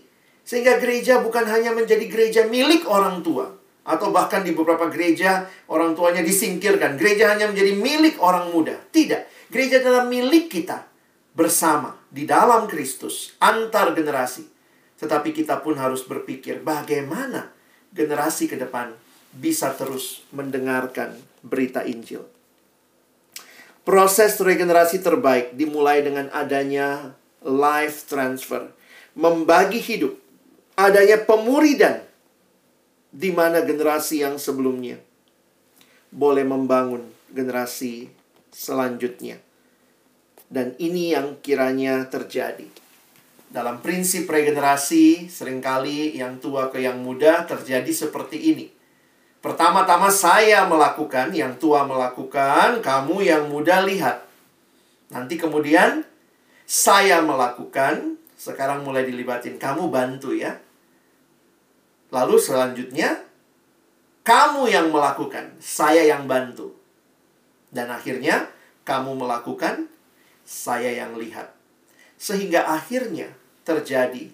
Sehingga 0.47 0.79
gereja 0.79 1.19
bukan 1.19 1.43
hanya 1.49 1.73
menjadi 1.75 2.05
gereja 2.07 2.41
milik 2.47 2.87
orang 2.87 3.19
tua, 3.19 3.56
atau 3.87 4.11
bahkan 4.11 4.43
di 4.43 4.51
beberapa 4.51 4.91
gereja 4.91 5.47
orang 5.71 5.95
tuanya 5.95 6.19
disingkirkan. 6.19 6.99
Gereja 6.99 7.31
hanya 7.31 7.47
menjadi 7.47 7.71
milik 7.79 8.19
orang 8.19 8.51
muda. 8.51 8.75
Tidak. 8.91 9.47
Gereja 9.47 9.79
adalah 9.79 10.03
milik 10.03 10.51
kita 10.51 10.83
bersama 11.31 11.95
di 12.11 12.27
dalam 12.27 12.67
Kristus 12.67 13.39
antar 13.39 13.95
generasi. 13.95 14.43
Tetapi 14.99 15.31
kita 15.31 15.63
pun 15.63 15.79
harus 15.79 16.03
berpikir 16.03 16.59
bagaimana 16.59 17.47
generasi 17.95 18.51
ke 18.51 18.59
depan 18.59 18.91
bisa 19.31 19.71
terus 19.71 20.27
mendengarkan 20.35 21.15
berita 21.39 21.87
Injil. 21.87 22.27
Proses 23.87 24.35
regenerasi 24.35 24.99
terbaik 24.99 25.55
dimulai 25.55 26.03
dengan 26.03 26.27
adanya 26.35 27.15
life 27.39 28.03
transfer, 28.11 28.67
membagi 29.15 29.79
hidup, 29.79 30.11
adanya 30.75 31.23
pemuridan 31.23 32.06
di 33.17 33.33
mana 33.33 33.65
generasi 33.65 34.21
yang 34.21 34.37
sebelumnya 34.37 35.01
boleh 36.13 36.45
membangun 36.45 37.01
generasi 37.33 38.13
selanjutnya. 38.53 39.41
Dan 40.47 40.77
ini 40.77 41.17
yang 41.17 41.41
kiranya 41.41 42.05
terjadi. 42.07 42.69
Dalam 43.49 43.81
prinsip 43.81 44.29
regenerasi, 44.29 45.27
sering 45.27 45.59
kali 45.59 46.15
yang 46.15 46.37
tua 46.37 46.69
ke 46.69 46.79
yang 46.79 47.01
muda 47.01 47.43
terjadi 47.43 47.89
seperti 47.89 48.53
ini. 48.53 48.69
Pertama-tama 49.43 50.07
saya 50.13 50.63
melakukan, 50.69 51.33
yang 51.35 51.57
tua 51.59 51.83
melakukan, 51.83 52.79
kamu 52.85 53.27
yang 53.27 53.49
muda 53.49 53.83
lihat. 53.83 54.23
Nanti 55.11 55.35
kemudian 55.35 56.03
saya 56.67 57.23
melakukan, 57.23 58.19
sekarang 58.35 58.83
mulai 58.83 59.07
dilibatin, 59.07 59.55
kamu 59.59 59.87
bantu 59.91 60.35
ya. 60.35 60.59
Lalu 62.07 62.35
selanjutnya, 62.39 63.19
kamu 64.23 64.71
yang 64.71 64.87
melakukan, 64.91 65.55
saya 65.59 66.03
yang 66.07 66.27
bantu. 66.27 66.75
Dan 67.71 67.91
akhirnya, 67.91 68.47
kamu 68.87 69.19
melakukan, 69.19 69.91
saya 70.47 70.95
yang 70.95 71.19
lihat. 71.19 71.51
Sehingga 72.15 72.67
akhirnya 72.67 73.31
terjadi 73.67 74.31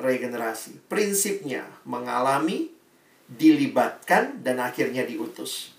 regenerasi. 0.00 0.80
Prinsipnya 0.88 1.68
mengalami, 1.84 2.72
dilibatkan, 3.28 4.40
dan 4.40 4.58
akhirnya 4.64 5.04
diutus. 5.04 5.76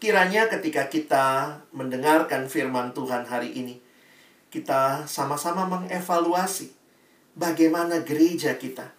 Kiranya 0.00 0.48
ketika 0.48 0.88
kita 0.88 1.58
mendengarkan 1.76 2.48
firman 2.48 2.96
Tuhan 2.96 3.28
hari 3.28 3.52
ini, 3.52 3.76
kita 4.48 5.04
sama-sama 5.04 5.68
mengevaluasi 5.68 6.72
bagaimana 7.36 8.00
gereja 8.00 8.56
kita. 8.56 8.97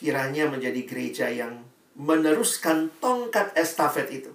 Kiranya 0.00 0.48
menjadi 0.48 0.80
gereja 0.88 1.28
yang 1.28 1.60
meneruskan 1.92 2.88
tongkat 3.04 3.52
estafet 3.52 4.08
itu. 4.08 4.32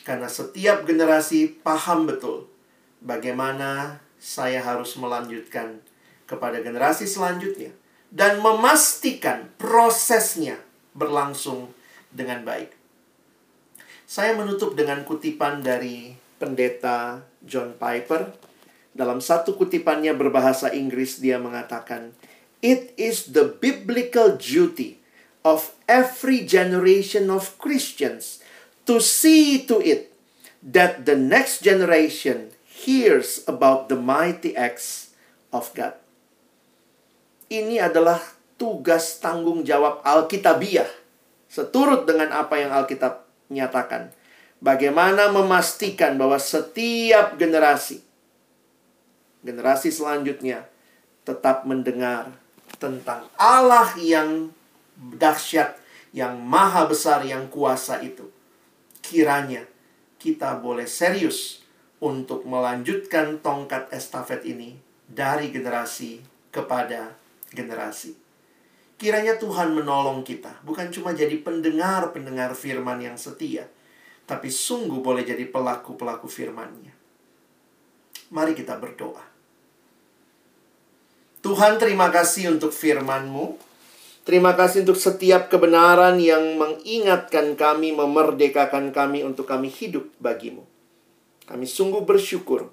Karena 0.00 0.24
setiap 0.32 0.88
generasi 0.88 1.60
paham 1.60 2.08
betul 2.08 2.48
bagaimana 3.04 4.00
saya 4.16 4.64
harus 4.64 4.96
melanjutkan 4.96 5.84
kepada 6.24 6.64
generasi 6.64 7.04
selanjutnya 7.04 7.76
dan 8.08 8.40
memastikan 8.40 9.52
prosesnya 9.60 10.56
berlangsung 10.96 11.68
dengan 12.08 12.42
baik. 12.48 12.72
Saya 14.08 14.32
menutup 14.32 14.72
dengan 14.72 15.04
kutipan 15.04 15.60
dari 15.60 16.16
pendeta 16.40 17.20
John 17.44 17.76
Piper. 17.76 18.32
Dalam 18.96 19.20
satu 19.20 19.54
kutipannya 19.54 20.16
berbahasa 20.16 20.72
Inggris 20.72 21.20
dia 21.20 21.36
mengatakan, 21.36 22.16
"It 22.60 22.94
is 22.98 23.32
the 23.32 23.46
biblical 23.46 24.34
duty 24.34 24.98
of 25.46 25.72
every 25.86 26.42
generation 26.42 27.30
of 27.30 27.54
Christians 27.56 28.42
to 28.84 28.98
see 28.98 29.62
to 29.70 29.78
it 29.78 30.10
that 30.60 31.06
the 31.06 31.14
next 31.14 31.62
generation 31.62 32.52
hears 32.66 33.46
about 33.46 33.86
the 33.86 33.98
mighty 33.98 34.58
acts 34.58 35.14
of 35.54 35.70
God." 35.72 35.98
ini 37.48 37.80
adalah 37.80 38.20
tugas 38.60 39.18
tanggung 39.18 39.64
jawab 39.64 40.04
Alkitabiah. 40.04 40.88
Seturut 41.48 42.04
dengan 42.04 42.28
apa 42.36 42.60
yang 42.60 42.70
Alkitab 42.76 43.24
nyatakan. 43.48 44.12
Bagaimana 44.60 45.32
memastikan 45.32 46.20
bahwa 46.20 46.36
setiap 46.36 47.40
generasi, 47.40 48.04
generasi 49.40 49.88
selanjutnya, 49.88 50.68
tetap 51.24 51.64
mendengar 51.64 52.36
tentang 52.78 53.26
Allah 53.38 53.90
yang 53.98 54.50
dahsyat, 54.98 55.78
yang 56.14 56.38
maha 56.38 56.86
besar, 56.86 57.22
yang 57.26 57.46
kuasa 57.50 58.02
itu. 58.02 58.26
Kiranya 59.02 59.66
kita 60.18 60.58
boleh 60.58 60.86
serius 60.86 61.62
untuk 61.98 62.46
melanjutkan 62.46 63.38
tongkat 63.42 63.90
estafet 63.94 64.42
ini 64.46 64.78
dari 65.06 65.50
generasi 65.50 66.22
kepada 66.50 67.14
generasi. 67.54 68.14
Kiranya 68.98 69.38
Tuhan 69.38 69.78
menolong 69.78 70.26
kita, 70.26 70.58
bukan 70.66 70.90
cuma 70.90 71.14
jadi 71.14 71.38
pendengar-pendengar 71.38 72.50
firman 72.58 72.98
yang 72.98 73.14
setia, 73.14 73.70
tapi 74.26 74.50
sungguh 74.50 74.98
boleh 74.98 75.22
jadi 75.22 75.46
pelaku-pelaku 75.46 76.26
firman-Nya. 76.26 76.90
Mari 78.34 78.58
kita 78.58 78.74
berdoa. 78.74 79.22
Tuhan 81.38 81.78
terima 81.78 82.10
kasih 82.10 82.58
untuk 82.58 82.74
firman-Mu. 82.74 83.56
Terima 84.26 84.52
kasih 84.52 84.84
untuk 84.84 85.00
setiap 85.00 85.48
kebenaran 85.48 86.20
yang 86.20 86.60
mengingatkan 86.60 87.56
kami, 87.56 87.96
memerdekakan 87.96 88.92
kami 88.92 89.24
untuk 89.24 89.48
kami 89.48 89.72
hidup 89.72 90.04
bagimu. 90.20 90.68
Kami 91.48 91.64
sungguh 91.64 92.04
bersyukur 92.04 92.68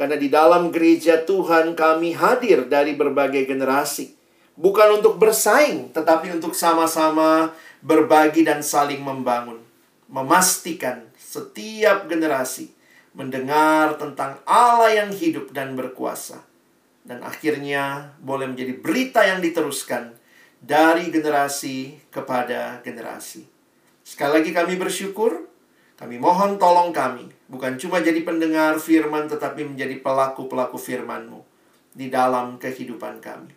karena 0.00 0.16
di 0.16 0.32
dalam 0.32 0.72
gereja 0.72 1.20
Tuhan 1.20 1.76
kami 1.76 2.16
hadir 2.16 2.64
dari 2.68 2.96
berbagai 2.96 3.44
generasi. 3.44 4.16
Bukan 4.56 5.04
untuk 5.04 5.20
bersaing, 5.20 5.92
tetapi 5.92 6.32
untuk 6.32 6.56
sama-sama 6.56 7.52
berbagi 7.84 8.40
dan 8.40 8.64
saling 8.64 9.04
membangun. 9.04 9.60
Memastikan 10.08 11.12
setiap 11.20 12.08
generasi 12.08 12.72
mendengar 13.16 14.00
tentang 14.00 14.40
Allah 14.48 15.04
yang 15.04 15.10
hidup 15.12 15.52
dan 15.52 15.76
berkuasa. 15.76 16.44
Dan 17.06 17.22
akhirnya 17.22 18.14
boleh 18.18 18.50
menjadi 18.50 18.74
berita 18.82 19.22
yang 19.22 19.38
diteruskan 19.38 20.18
dari 20.58 21.14
generasi 21.14 22.02
kepada 22.10 22.82
generasi. 22.82 23.46
Sekali 24.02 24.42
lagi 24.42 24.50
kami 24.50 24.74
bersyukur 24.74 25.46
kami 25.96 26.20
mohon 26.20 26.60
tolong 26.60 26.92
kami, 26.92 27.24
bukan 27.48 27.80
cuma 27.80 28.04
jadi 28.04 28.20
pendengar 28.20 28.76
firman, 28.76 29.32
tetapi 29.32 29.64
menjadi 29.64 29.96
pelaku-pelaku 30.04 30.76
firman-Mu 30.76 31.40
di 31.96 32.12
dalam 32.12 32.60
kehidupan 32.60 33.24
kami. 33.24 33.56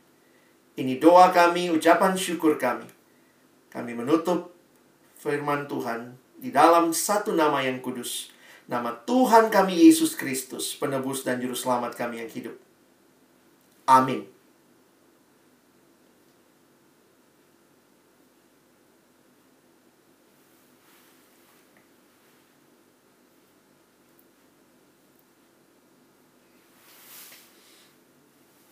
Ini 0.80 1.04
doa 1.04 1.36
kami, 1.36 1.68
ucapan 1.68 2.16
syukur 2.16 2.56
kami. 2.56 2.88
Kami 3.68 3.92
menutup 3.92 4.56
firman 5.20 5.68
Tuhan 5.68 6.16
di 6.40 6.48
dalam 6.56 6.96
satu 6.96 7.36
nama 7.36 7.60
yang 7.60 7.84
kudus. 7.84 8.32
Nama 8.72 8.96
Tuhan 9.04 9.52
kami 9.52 9.92
Yesus 9.92 10.16
Kristus, 10.16 10.80
penebus 10.80 11.28
dan 11.28 11.44
juru 11.44 11.60
selamat 11.60 12.00
kami 12.00 12.24
yang 12.24 12.32
hidup. 12.32 12.56
Amin. 13.90 14.22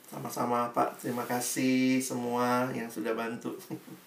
Sama-sama 0.07 0.69
Pak, 0.69 1.01
terima 1.01 1.25
kasih 1.25 1.97
semua 1.97 2.69
yang 2.77 2.85
sudah 2.85 3.17
bantu. 3.17 3.57